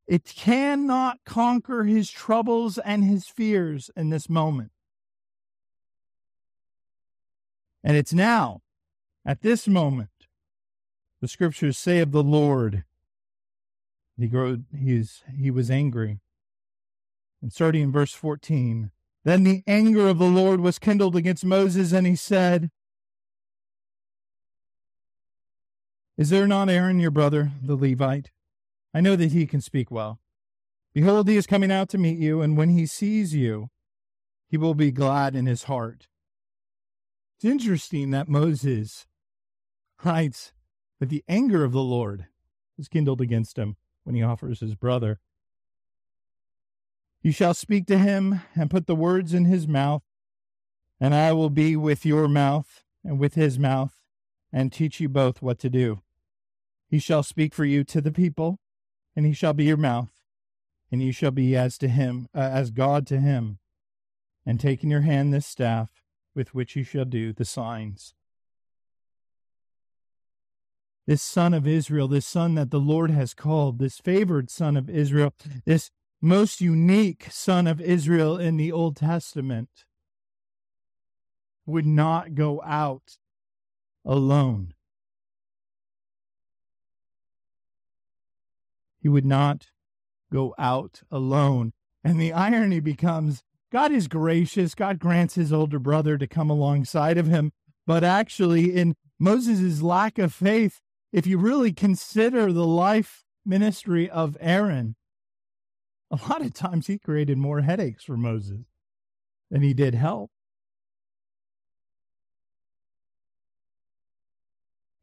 It 0.07 0.25
cannot 0.25 1.19
conquer 1.27 1.85
his 1.85 2.11
troubles 2.11 2.79
and 2.79 3.05
his 3.05 3.27
fears 3.27 3.91
in 3.95 4.09
this 4.09 4.27
moment. 4.27 4.71
And 7.85 7.95
it's 7.95 8.15
now, 8.15 8.63
at 9.27 9.43
this 9.43 9.69
moment, 9.69 10.09
the 11.23 11.29
scriptures 11.29 11.79
say 11.79 12.01
of 12.01 12.11
the 12.11 12.23
Lord, 12.23 12.83
he 14.19 14.27
grew, 14.27 14.65
he's, 14.77 15.23
he 15.39 15.53
was 15.53 15.71
angry. 15.71 16.19
And 17.41 17.53
starting 17.53 17.83
in 17.83 17.93
verse 17.93 18.13
14, 18.13 18.91
then 19.25 19.45
the 19.45 19.63
anger 19.69 20.09
of 20.09 20.19
the 20.19 20.25
Lord 20.25 20.59
was 20.59 20.81
kindled 20.81 21.15
against 21.15 21.45
Moses, 21.45 21.93
and 21.93 22.09
he 22.09 22.17
said, 22.17 22.71
Is 26.19 26.31
there 26.31 26.49
not 26.49 26.69
Aaron 26.69 26.99
your 26.99 27.13
brother, 27.13 27.53
the 27.63 27.77
Levite? 27.77 28.33
I 28.93 29.01
know 29.01 29.15
that 29.15 29.31
he 29.31 29.47
can 29.47 29.61
speak 29.61 29.93
well. 29.93 30.19
Behold, 30.93 31.29
he 31.29 31.37
is 31.37 31.47
coming 31.47 31.71
out 31.71 31.89
to 31.91 31.99
meet 31.99 32.19
you, 32.19 32.43
and 32.43 32.57
when 32.57 32.71
he 32.71 32.85
sees 32.85 33.33
you, 33.33 33.69
he 34.49 34.57
will 34.57 34.75
be 34.75 34.91
glad 34.91 35.37
in 35.37 35.47
his 35.47 35.65
heart. 35.65 36.09
It's 37.37 37.45
interesting 37.45 38.11
that 38.11 38.29
Moses 38.29 39.07
writes 40.05 40.53
but 41.03 41.09
the 41.09 41.25
anger 41.29 41.65
of 41.65 41.73
the 41.73 41.83
Lord 41.83 42.29
is 42.79 42.87
kindled 42.87 43.21
against 43.21 43.59
him 43.59 43.75
when 44.05 44.15
he 44.15 44.23
offers 44.23 44.61
his 44.61 44.77
brother. 44.77 45.19
You 47.23 47.33
shall 47.33 47.55
speak 47.55 47.89
to 47.89 47.99
him 47.99 48.41
and 48.55 48.71
put 48.71 48.87
the 48.87 48.95
words 48.95 49.35
in 49.35 49.45
his 49.47 49.67
mouth, 49.67 50.05
and 51.01 51.13
I 51.13 51.33
will 51.33 51.51
be 51.51 51.75
with 51.75 52.07
your 52.07 52.29
mouth 52.29 52.85
and 53.03 53.19
with 53.19 53.35
his 53.35 53.59
mouth, 53.59 54.01
and 54.53 54.73
teach 54.73 55.01
you 55.01 55.09
both 55.09 55.43
what 55.43 55.59
to 55.59 55.69
do. 55.69 56.03
He 56.87 57.01
shall 57.01 57.25
speak 57.25 57.53
for 57.53 57.65
you 57.65 57.83
to 57.83 58.01
the 58.01 58.13
people, 58.13 58.61
and 59.17 59.27
he 59.27 59.33
shall 59.33 59.55
be 59.55 59.65
your 59.65 59.77
mouth, 59.77 60.13
and 60.93 61.03
you 61.03 61.11
shall 61.11 61.33
be 61.33 61.57
as 61.57 61.79
to 61.79 61.89
him 61.89 62.29
uh, 62.33 62.39
as 62.39 62.71
God 62.71 63.09
to 63.09 63.19
him. 63.19 63.59
And 64.47 64.61
take 64.61 64.85
in 64.85 64.91
your 64.91 65.01
hand 65.01 65.35
this 65.35 65.49
staff 65.49 66.05
with 66.33 66.55
which 66.55 66.77
you 66.77 66.85
shall 66.85 67.07
do 67.07 67.33
the 67.33 67.45
signs 67.45 68.15
this 71.07 71.23
son 71.23 71.53
of 71.53 71.67
Israel, 71.67 72.09
this 72.09 72.27
son 72.27 72.55
that 72.55 72.71
the 72.71 72.79
Lord 72.79 73.11
has 73.11 73.35
called, 73.35 73.79
this 73.79 73.99
favored 73.99 74.51
son 74.51 74.77
of 74.77 74.89
Israel, 74.89 75.35
this 75.65 75.91
most 76.21 76.61
unique 76.61 77.27
son 77.31 77.67
of 77.67 77.81
Israel 77.81 78.39
in 78.39 78.57
the 78.57 78.71
Old 78.71 78.97
Testament, 78.97 79.69
would 81.67 81.87
not 81.87 82.35
go 82.35 82.63
out 82.63 83.19
alone. 84.05 84.75
He 89.01 89.09
would 89.09 89.27
not 89.27 89.69
go 90.33 90.55
out 90.59 91.03
alone. 91.11 91.73
And 92.05 92.21
the 92.21 92.33
irony 92.33 92.81
becomes 92.81 93.43
God 93.73 93.91
is 93.91 94.07
gracious. 94.07 94.75
God 94.75 94.99
grants 94.99 95.35
his 95.35 95.53
older 95.53 95.79
brother 95.79 96.19
to 96.19 96.27
come 96.27 96.51
alongside 96.51 97.17
of 97.17 97.27
him. 97.27 97.53
But 97.87 98.05
actually, 98.05 98.77
in 98.77 98.95
Moses' 99.19 99.83
lack 99.83 100.19
of 100.19 100.33
faith, 100.33 100.81
if 101.13 101.27
you 101.27 101.39
really 101.39 101.73
consider 101.73 102.53
the 102.53 102.67
life 102.67 103.25
ministry 103.45 104.09
of 104.09 104.37
Aaron, 104.41 104.97
a 106.11 106.19
lot 106.29 106.43
of 106.43 106.55
times 106.55 106.87
he 106.87 106.99
created 106.99 107.39
more 107.39 107.61
headaches 107.61 108.05
for 108.05 108.17
Moses 108.17 108.65
than 109.51 109.63
he 109.63 109.75
did 109.75 109.95
help. 109.95 110.31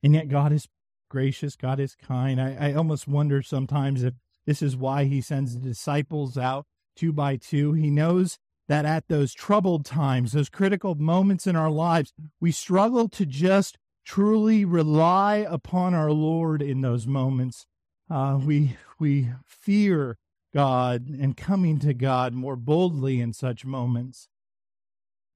And 0.02 0.14
yet, 0.14 0.30
God 0.30 0.52
is 0.54 0.68
gracious, 1.10 1.56
God 1.56 1.80
is 1.80 1.96
kind. 1.96 2.40
I, 2.40 2.70
I 2.70 2.74
almost 2.74 3.08
wonder 3.08 3.42
sometimes 3.42 4.04
if 4.04 4.14
this 4.46 4.62
is 4.62 4.78
why 4.78 5.04
he 5.04 5.22
sends 5.22 5.54
the 5.54 5.60
disciples 5.60 6.38
out 6.38 6.66
two 6.96 7.12
by 7.12 7.36
two. 7.36 7.74
He 7.74 7.90
knows 7.90 8.38
that 8.68 8.86
at 8.86 9.08
those 9.08 9.34
troubled 9.34 9.86
times, 9.86 10.32
those 10.32 10.50
critical 10.50 10.96
moments 10.96 11.48
in 11.48 11.56
our 11.56 11.72
lives, 11.72 12.14
we 12.40 12.52
struggle 12.52 13.10
to 13.10 13.26
just 13.26 13.78
truly 14.10 14.66
rely 14.66 15.46
upon 15.48 15.94
our 15.94 16.12
Lord 16.12 16.64
in 16.64 16.82
those 16.82 17.06
moments. 17.06 17.68
Uh, 18.10 18.40
we 18.44 18.76
we 18.98 19.30
fear 19.46 20.18
God 20.52 21.08
and 21.08 21.38
coming 21.38 21.78
to 21.78 21.94
God 21.94 22.34
more 22.34 22.56
boldly 22.56 23.22
in 23.22 23.34
such 23.34 23.66
moments. 23.66 24.28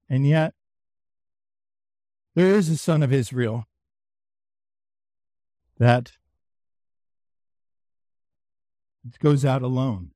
And 0.09 0.25
yet, 0.25 0.55
there 2.33 2.55
is 2.55 2.67
a 2.67 2.77
son 2.77 3.03
of 3.03 3.13
Israel 3.13 3.67
that 5.77 6.13
goes 9.19 9.45
out 9.45 9.61
alone. 9.61 10.13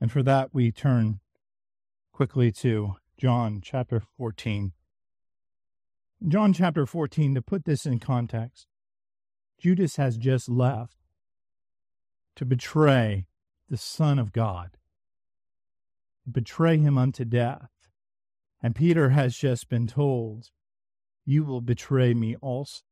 And 0.00 0.12
for 0.12 0.22
that, 0.22 0.50
we 0.54 0.70
turn 0.70 1.18
quickly 2.12 2.52
to 2.52 2.98
John 3.18 3.60
chapter 3.64 4.00
14. 4.16 4.74
John 6.28 6.52
chapter 6.52 6.84
14, 6.84 7.34
to 7.34 7.40
put 7.40 7.64
this 7.64 7.86
in 7.86 7.98
context, 7.98 8.66
Judas 9.58 9.96
has 9.96 10.18
just 10.18 10.50
left 10.50 10.98
to 12.36 12.44
betray 12.44 13.26
the 13.70 13.78
Son 13.78 14.18
of 14.18 14.30
God, 14.30 14.76
betray 16.30 16.76
him 16.76 16.98
unto 16.98 17.24
death. 17.24 17.70
And 18.62 18.74
Peter 18.74 19.10
has 19.10 19.34
just 19.34 19.70
been 19.70 19.86
told, 19.86 20.50
You 21.24 21.42
will 21.42 21.62
betray 21.62 22.12
me 22.12 22.36
also. 22.36 22.82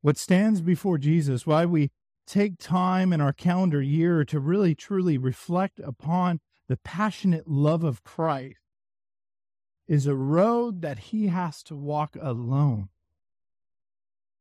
What 0.00 0.16
stands 0.16 0.60
before 0.60 0.98
Jesus, 0.98 1.44
why 1.44 1.66
we 1.66 1.90
take 2.28 2.58
time 2.60 3.12
in 3.12 3.20
our 3.20 3.32
calendar 3.32 3.82
year 3.82 4.24
to 4.26 4.38
really 4.38 4.76
truly 4.76 5.18
reflect 5.18 5.80
upon 5.80 6.38
the 6.68 6.76
passionate 6.76 7.48
love 7.48 7.82
of 7.82 8.04
Christ 8.04 8.60
is 9.88 10.06
a 10.06 10.14
road 10.14 10.82
that 10.82 10.98
he 10.98 11.28
has 11.28 11.62
to 11.64 11.76
walk 11.76 12.16
alone, 12.20 12.88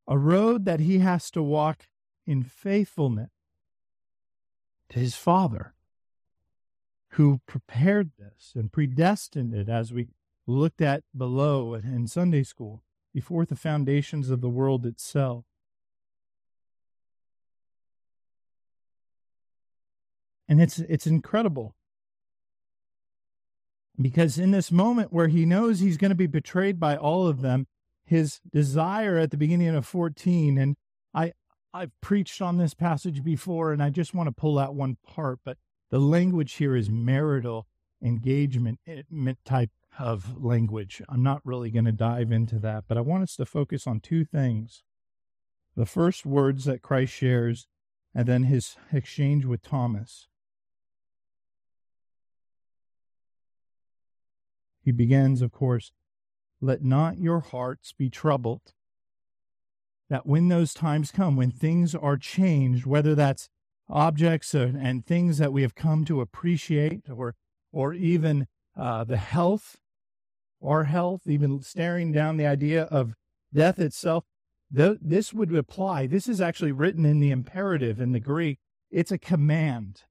a 0.07 0.17
road 0.17 0.65
that 0.65 0.79
he 0.79 0.99
has 0.99 1.29
to 1.31 1.43
walk 1.43 1.87
in 2.25 2.43
faithfulness 2.43 3.29
to 4.89 4.99
his 4.99 5.15
Father 5.15 5.73
who 7.09 7.39
prepared 7.47 8.11
this 8.17 8.53
and 8.55 8.71
predestined 8.71 9.53
it 9.53 9.69
as 9.69 9.93
we 9.93 10.07
looked 10.47 10.81
at 10.81 11.03
below 11.15 11.73
in 11.73 12.07
Sunday 12.07 12.43
school 12.43 12.83
before 13.13 13.45
the 13.45 13.55
foundations 13.55 14.29
of 14.29 14.41
the 14.41 14.49
world 14.49 14.85
itself. 14.85 15.45
And 20.47 20.61
it's 20.61 20.79
it's 20.79 21.07
incredible. 21.07 21.75
Because 23.99 24.37
in 24.37 24.51
this 24.51 24.71
moment 24.71 25.13
where 25.13 25.27
he 25.27 25.45
knows 25.45 25.79
he's 25.79 25.97
going 25.97 26.09
to 26.09 26.15
be 26.15 26.27
betrayed 26.27 26.79
by 26.79 26.97
all 26.97 27.27
of 27.27 27.41
them, 27.41 27.67
his 28.05 28.39
desire 28.51 29.17
at 29.17 29.31
the 29.31 29.37
beginning 29.37 29.69
of 29.69 29.85
14 29.85 30.57
and 30.57 30.75
I 31.13 31.33
I've 31.73 31.99
preached 32.01 32.41
on 32.41 32.57
this 32.57 32.73
passage 32.73 33.23
before 33.23 33.71
and 33.71 33.81
I 33.81 33.89
just 33.89 34.13
want 34.13 34.27
to 34.27 34.33
pull 34.33 34.59
out 34.59 34.75
one 34.75 34.97
part, 35.05 35.39
but 35.43 35.57
the 35.89 35.99
language 35.99 36.53
here 36.53 36.75
is 36.75 36.89
marital 36.89 37.67
engagement 38.01 38.79
eh, 38.87 39.01
type 39.43 39.71
of 39.99 40.41
language. 40.43 41.01
I'm 41.09 41.23
not 41.23 41.41
really 41.43 41.71
going 41.71 41.85
to 41.85 41.91
dive 41.91 42.31
into 42.31 42.59
that, 42.59 42.85
but 42.87 42.97
I 42.97 43.01
want 43.01 43.23
us 43.23 43.35
to 43.37 43.45
focus 43.45 43.87
on 43.87 43.99
two 43.99 44.25
things. 44.25 44.83
The 45.75 45.85
first 45.85 46.25
words 46.25 46.65
that 46.65 46.81
Christ 46.81 47.13
shares, 47.13 47.67
and 48.13 48.27
then 48.27 48.43
his 48.43 48.75
exchange 48.93 49.45
with 49.45 49.61
Thomas. 49.61 50.27
He 54.85 54.91
begins, 54.91 55.41
of 55.41 55.51
course, 55.51 55.91
let 56.61 56.83
not 56.83 57.17
your 57.17 57.39
hearts 57.39 57.91
be 57.91 58.09
troubled. 58.09 58.73
That 60.09 60.27
when 60.27 60.47
those 60.47 60.75
times 60.75 61.11
come, 61.11 61.35
when 61.35 61.49
things 61.49 61.95
are 61.95 62.17
changed, 62.17 62.85
whether 62.85 63.15
that's 63.15 63.49
objects 63.89 64.53
and 64.53 65.03
things 65.05 65.39
that 65.39 65.51
we 65.51 65.63
have 65.63 65.75
come 65.75 66.05
to 66.05 66.21
appreciate 66.21 67.09
or 67.09 67.35
or 67.71 67.93
even 67.93 68.47
uh, 68.77 69.03
the 69.03 69.17
health 69.17 69.77
our 70.63 70.85
health 70.85 71.21
even 71.27 71.61
staring 71.61 72.11
down 72.11 72.37
the 72.37 72.47
idea 72.47 72.83
of 72.83 73.13
death 73.53 73.77
itself 73.77 74.23
th- 74.75 74.97
this 75.01 75.33
would 75.33 75.53
apply. 75.53 76.07
This 76.07 76.27
is 76.27 76.41
actually 76.41 76.71
written 76.71 77.05
in 77.05 77.19
the 77.19 77.29
imperative 77.29 78.01
in 78.01 78.11
the 78.11 78.19
greek. 78.19 78.57
It's 78.89 79.11
a 79.11 79.19
command. 79.19 80.03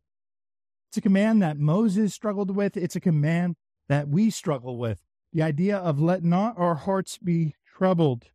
It's 0.90 0.98
a 0.98 1.00
command 1.00 1.42
that 1.42 1.58
moses 1.58 2.14
struggled 2.14 2.54
with. 2.54 2.76
It's 2.76 2.94
a 2.94 3.00
command 3.00 3.56
that 3.88 4.08
we 4.08 4.30
struggle 4.30 4.76
with 4.78 5.02
the 5.32 5.42
idea 5.42 5.76
of 5.76 6.00
let 6.00 6.22
not 6.22 6.58
our 6.58 6.74
hearts 6.74 7.18
be 7.18 7.54
troubled 7.76 8.26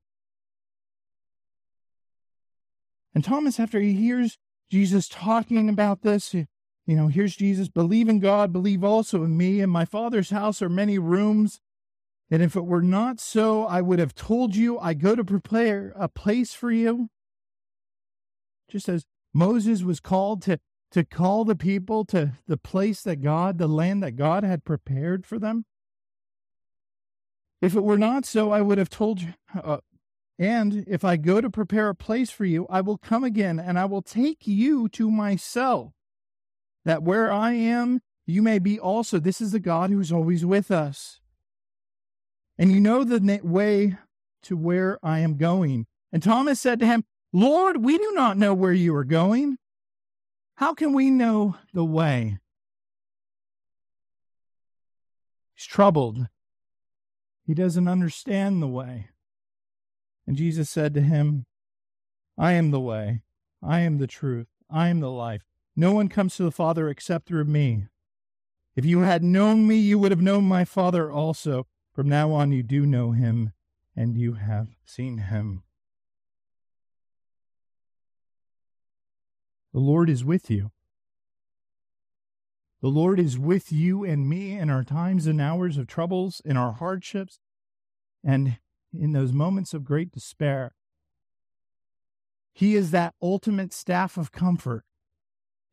and 3.16 3.24
thomas 3.24 3.60
after 3.60 3.80
he 3.80 3.94
hears 3.94 4.38
Jesus 4.70 5.08
talking 5.08 5.68
about 5.68 6.02
this. 6.02 6.34
You 6.34 6.48
know, 6.96 7.08
here's 7.08 7.36
Jesus, 7.36 7.68
believe 7.68 8.08
in 8.08 8.20
God, 8.20 8.54
believe 8.54 8.84
also 8.84 9.24
in 9.24 9.36
me. 9.38 9.62
In 9.62 9.70
my 9.70 9.86
Father's 9.86 10.30
house 10.30 10.62
are 10.62 10.70
many 10.70 10.98
rooms. 10.98 11.60
And 12.32 12.44
if 12.44 12.56
it 12.56 12.66
were 12.66 12.82
not 12.82 13.20
so, 13.20 13.66
I 13.66 13.82
would 13.82 14.00
have 14.00 14.14
told 14.14 14.56
you, 14.56 14.78
I 14.80 14.94
go 14.94 15.16
to 15.16 15.24
prepare 15.24 15.94
a 15.96 16.08
place 16.08 16.54
for 16.54 16.72
you. 16.72 17.10
Just 18.70 18.88
as 18.88 19.06
Moses 19.34 19.82
was 19.82 20.00
called 20.00 20.44
to, 20.44 20.60
to 20.92 21.04
call 21.04 21.46
the 21.46 21.56
people 21.56 22.04
to 22.06 22.34
the 22.48 22.58
place 22.58 23.02
that 23.04 23.18
God, 23.18 23.58
the 23.58 23.68
land 23.68 24.02
that 24.04 24.16
God 24.16 24.44
had 24.44 24.64
prepared 24.64 25.26
for 25.26 25.38
them. 25.38 25.66
If 27.62 27.76
it 27.76 27.84
were 27.84 27.98
not 27.98 28.26
so, 28.26 28.52
I 28.52 28.62
would 28.62 28.78
have 28.78 28.90
told 28.90 29.22
you, 29.22 29.34
uh, 29.54 29.80
and 30.40 30.86
if 30.88 31.04
I 31.04 31.18
go 31.18 31.42
to 31.42 31.50
prepare 31.50 31.90
a 31.90 31.96
place 31.96 32.30
for 32.32 32.46
you, 32.46 32.66
I 32.70 32.82
will 32.82 32.98
come 32.98 33.24
again 33.24 33.60
and 33.60 33.78
I 33.78 33.86
will 33.86 34.02
take 34.02 34.48
you 34.48 34.88
to 34.90 35.12
myself, 35.12 35.92
that 36.86 37.04
where 37.04 37.32
I 37.32 37.52
am, 37.52 38.02
you 38.26 38.42
may 38.42 38.58
be 38.58 38.80
also. 38.80 39.20
This 39.20 39.42
is 39.42 39.52
the 39.52 39.60
God 39.60 39.90
who's 39.90 40.12
always 40.12 40.46
with 40.46 40.72
us. 40.72 41.20
And 42.58 42.72
you 42.72 42.80
know 42.80 43.04
the 43.04 43.40
way 43.44 43.98
to 44.44 44.58
where 44.58 44.98
I 45.04 45.20
am 45.20 45.38
going. 45.38 45.86
And 46.12 46.24
Thomas 46.24 46.60
said 46.60 46.80
to 46.80 46.86
him, 46.86 47.04
Lord, 47.32 47.84
we 47.84 47.98
do 47.98 48.12
not 48.14 48.38
know 48.38 48.54
where 48.54 48.74
you 48.74 48.96
are 48.96 49.04
going. 49.04 49.59
How 50.60 50.74
can 50.74 50.92
we 50.92 51.10
know 51.10 51.56
the 51.74 51.86
way? 51.86 52.38
He's 55.56 55.66
troubled. 55.66 56.28
He 57.48 57.54
doesn't 57.54 57.88
understand 57.88 58.62
the 58.62 58.68
way. 58.68 59.08
And 60.28 60.36
Jesus 60.36 60.70
said 60.70 60.94
to 60.96 61.02
him, 61.02 61.46
I 62.38 62.52
am 62.52 62.72
the 62.72 62.80
way, 62.82 63.22
I 63.64 63.80
am 63.80 64.00
the 64.00 64.06
truth, 64.06 64.48
I 64.70 64.90
am 64.90 65.00
the 65.00 65.10
life. 65.10 65.44
No 65.78 65.94
one 65.94 66.10
comes 66.10 66.36
to 66.36 66.44
the 66.44 66.52
Father 66.52 66.90
except 66.90 67.26
through 67.26 67.46
me. 67.46 67.86
If 68.76 68.84
you 68.84 69.00
had 69.00 69.24
known 69.24 69.66
me, 69.66 69.78
you 69.78 69.98
would 69.98 70.12
have 70.12 70.22
known 70.22 70.44
my 70.44 70.66
Father 70.66 71.10
also. 71.10 71.68
From 71.94 72.10
now 72.10 72.34
on, 72.34 72.52
you 72.52 72.64
do 72.64 72.86
know 72.86 73.14
him, 73.14 73.54
and 73.96 74.18
you 74.18 74.34
have 74.34 74.68
seen 74.84 75.20
him. 75.20 75.64
The 79.74 79.80
Lord 79.80 80.10
is 80.10 80.26
with 80.26 80.50
you. 80.50 80.72
The 82.82 82.88
Lord 82.88 83.20
is 83.20 83.38
with 83.38 83.72
you 83.72 84.04
and 84.04 84.30
me 84.30 84.58
in 84.58 84.70
our 84.70 84.84
times 84.84 85.28
and 85.28 85.42
hours 85.42 85.78
of 85.78 85.88
troubles, 85.88 86.42
in 86.46 86.56
our 86.56 86.72
hardships, 86.72 87.40
and 88.24 88.58
in 88.98 89.12
those 89.12 89.34
moments 89.34 89.74
of 89.74 89.84
great 89.84 90.12
despair. 90.12 90.74
He 92.54 92.76
is 92.76 92.92
that 92.92 93.16
ultimate 93.22 93.74
staff 93.74 94.18
of 94.18 94.32
comfort. 94.32 94.84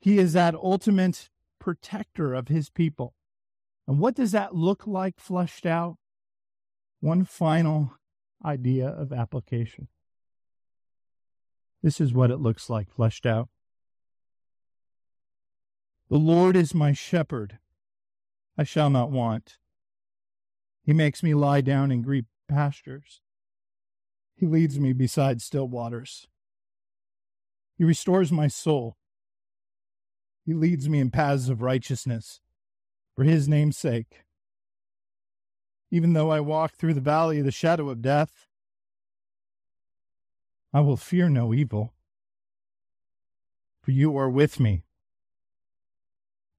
He 0.00 0.18
is 0.18 0.35
that 0.35 0.54
ultimate 0.54 1.30
protector 1.59 2.35
of 2.35 2.48
his 2.48 2.70
people. 2.70 3.14
And 3.88 3.98
what 3.98 4.14
does 4.14 4.32
that 4.32 4.54
look 4.54 4.87
like 4.87 5.18
fleshed 5.18 5.64
out? 5.64 5.96
One 7.00 7.24
final 7.24 7.92
idea 8.44 8.88
of 8.88 9.12
application. 9.12 9.88
This 11.82 12.00
is 12.00 12.12
what 12.12 12.30
it 12.30 12.38
looks 12.38 12.68
like 12.68 12.90
fleshed 12.90 13.26
out. 13.26 13.48
The 16.09 16.19
Lord 16.19 16.55
is 16.57 16.73
my 16.73 16.92
shepherd. 16.92 17.59
I 18.57 18.62
shall 18.62 18.90
not 18.90 19.11
want. 19.11 19.59
He 20.85 20.92
makes 20.92 21.23
me 21.23 21.35
lie 21.35 21.61
down 21.61 21.90
in 21.90 22.03
green 22.03 22.27
pastures. 22.49 23.21
He 24.37 24.47
leads 24.47 24.79
me 24.79 24.92
beside 24.92 25.42
still 25.42 25.66
waters. 25.66 26.29
He 27.77 27.83
restores 27.83 28.31
my 28.31 28.47
soul. 28.47 28.97
He 30.45 30.55
leads 30.55 30.88
me 30.88 31.01
in 31.01 31.11
paths 31.11 31.49
of 31.49 31.61
righteousness 31.61 32.40
for 33.16 33.25
his 33.25 33.49
name's 33.49 33.77
sake. 33.77 34.23
Even 35.90 36.12
though 36.12 36.31
I 36.31 36.40
walk 36.40 36.75
through 36.77 36.95
the 36.95 37.01
valley 37.01 37.40
of 37.40 37.45
the 37.45 37.51
shadow 37.51 37.88
of 37.88 38.01
death, 38.01 38.47
I 40.73 40.81
will 40.81 40.97
fear 40.97 41.29
no 41.29 41.53
evil, 41.53 41.95
for 43.83 43.90
you 43.90 44.16
are 44.16 44.31
with 44.31 44.61
me. 44.61 44.86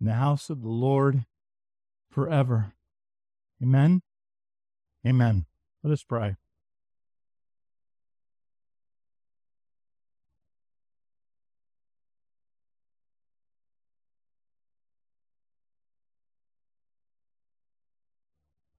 in 0.00 0.06
the 0.06 0.14
house 0.14 0.50
of 0.50 0.62
the 0.62 0.68
Lord 0.68 1.24
forever. 2.10 2.72
Amen. 3.62 4.02
Amen. 5.06 5.46
Let 5.82 5.92
us 5.92 6.02
pray. 6.02 6.36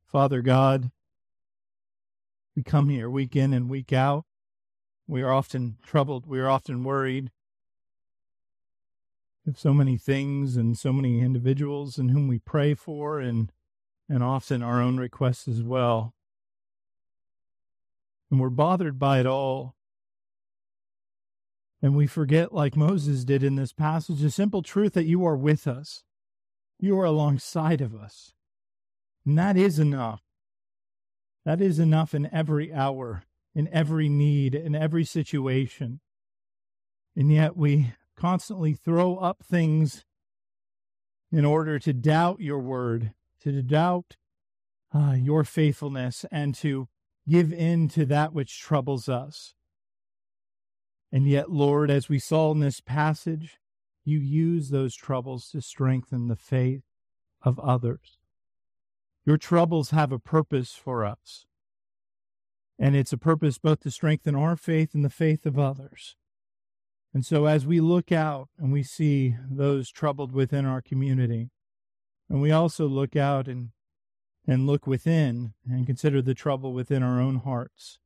Father 0.08 0.42
God, 0.42 0.90
we 2.56 2.64
come 2.64 2.90
here 2.90 3.10
week 3.10 3.36
in 3.36 3.54
and 3.54 3.70
week 3.70 3.92
out. 3.92 4.26
We 5.08 5.22
are 5.22 5.32
often 5.32 5.78
troubled. 5.84 6.26
We 6.26 6.40
are 6.40 6.50
often 6.50 6.84
worried. 6.84 7.30
So 9.56 9.74
many 9.74 9.98
things 9.98 10.58
and 10.58 10.78
so 10.78 10.92
many 10.92 11.20
individuals 11.20 11.98
in 11.98 12.10
whom 12.10 12.28
we 12.28 12.40
pray 12.40 12.74
for 12.74 13.20
and 13.20 13.52
and 14.10 14.24
often 14.24 14.64
our 14.64 14.82
own 14.82 14.98
requests 14.98 15.48
as 15.48 15.62
well. 15.62 16.14
And 18.32 18.40
we're 18.40 18.50
bothered 18.50 18.98
by 18.98 19.20
it 19.20 19.26
all. 19.26 19.76
And 21.82 21.96
we 21.96 22.08
forget, 22.08 22.54
like 22.54 22.76
Moses 22.76 23.24
did 23.24 23.44
in 23.44 23.56
this 23.56 23.74
passage, 23.74 24.22
the 24.22 24.32
simple 24.32 24.62
truth 24.62 24.94
that 24.94 25.06
you 25.06 25.26
are 25.26 25.38
with 25.38 25.68
us. 25.68 26.04
You 26.80 27.00
are 27.00 27.06
alongside 27.06 27.82
of 27.82 27.96
us. 27.96 28.34
And 29.26 29.38
that 29.38 29.58
is 29.58 29.78
enough. 29.78 30.22
That 31.46 31.62
is 31.62 31.80
enough 31.80 32.14
in 32.14 32.30
every 32.34 32.74
hour, 32.74 33.24
in 33.56 33.68
every 33.72 34.10
need, 34.10 34.56
in 34.56 34.76
every 34.76 35.06
situation. 35.06 36.00
And 37.16 37.32
yet 37.32 37.58
we 37.58 37.94
constantly 38.18 38.74
throw 38.74 39.18
up 39.18 39.44
things 39.44 40.04
in 41.32 41.46
order 41.46 41.78
to 41.80 41.94
doubt 41.94 42.40
your 42.40 42.60
word, 42.60 43.14
to 43.42 43.62
doubt 43.62 44.18
uh, 44.94 45.16
your 45.18 45.44
faithfulness, 45.44 46.26
and 46.32 46.56
to 46.56 46.88
give 47.28 47.52
in 47.52 47.88
to 47.90 48.06
that 48.06 48.34
which 48.34 48.60
troubles 48.60 49.08
us. 49.08 49.54
And 51.12 51.28
yet, 51.28 51.52
Lord, 51.52 51.90
as 51.90 52.10
we 52.10 52.20
saw 52.20 52.52
in 52.52 52.60
this 52.60 52.82
passage, 52.82 53.60
you 54.04 54.20
use 54.20 54.70
those 54.70 54.96
troubles 54.96 55.50
to 55.52 55.62
strengthen 55.62 56.28
the 56.28 56.36
faith 56.36 56.84
of 57.42 57.60
others. 57.60 58.18
Your 59.26 59.38
troubles 59.38 59.90
have 59.90 60.12
a 60.12 60.20
purpose 60.20 60.74
for 60.74 61.06
us. 61.06 61.46
And 62.80 62.96
it's 62.96 63.12
a 63.12 63.18
purpose 63.18 63.58
both 63.58 63.82
to 63.82 63.92
strengthen 63.92 64.36
our 64.36 64.56
faith 64.56 64.94
and 64.94 65.04
the 65.04 65.10
faith 65.10 65.46
of 65.46 65.60
others. 65.60 66.16
And 67.18 67.26
so, 67.26 67.46
as 67.48 67.66
we 67.66 67.80
look 67.80 68.12
out 68.12 68.50
and 68.60 68.72
we 68.72 68.84
see 68.84 69.36
those 69.50 69.90
troubled 69.90 70.32
within 70.32 70.68
our 70.68 70.84
community, 70.84 71.50
and 72.30 72.44
we 72.44 72.52
also 72.52 72.86
look 72.86 73.16
out 73.16 73.48
and, 73.48 73.70
and 74.46 74.68
look 74.68 74.86
within 74.86 75.56
and 75.68 75.88
consider 75.88 76.22
the 76.22 76.36
trouble 76.36 76.74
within 76.74 77.02
our 77.02 77.20
own 77.20 77.38
hearts, 77.38 77.98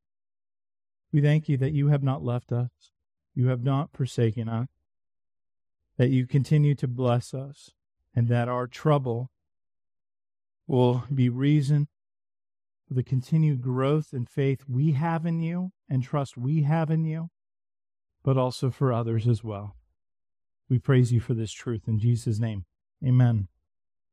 we 1.11 1.19
thank 1.19 1.49
you 1.49 1.57
that 1.57 1.73
you 1.73 1.89
have 1.89 2.03
not 2.03 2.23
left 2.23 2.53
us, 2.53 2.69
you 3.35 3.49
have 3.49 3.65
not 3.65 3.89
forsaken 3.91 4.47
us, 4.47 4.69
that 5.97 6.11
you 6.11 6.25
continue 6.25 6.73
to 6.75 6.87
bless 6.87 7.33
us, 7.33 7.71
and 8.15 8.29
that 8.29 8.47
our 8.47 8.65
trouble 8.65 9.29
will 10.67 11.03
be 11.13 11.27
reason 11.27 11.89
for 12.87 12.93
the 12.93 13.03
continued 13.03 13.61
growth 13.61 14.13
and 14.13 14.29
faith 14.29 14.63
we 14.69 14.93
have 14.93 15.25
in 15.25 15.41
you 15.41 15.73
and 15.89 16.01
trust 16.01 16.37
we 16.37 16.61
have 16.61 16.89
in 16.89 17.03
you 17.03 17.29
but 18.23 18.37
also 18.37 18.69
for 18.69 18.93
others 18.93 19.27
as 19.27 19.43
well. 19.43 19.75
We 20.69 20.79
praise 20.79 21.11
you 21.11 21.19
for 21.19 21.33
this 21.33 21.51
truth 21.51 21.87
in 21.87 21.99
Jesus' 21.99 22.39
name. 22.39 22.65
Amen. 23.05 23.47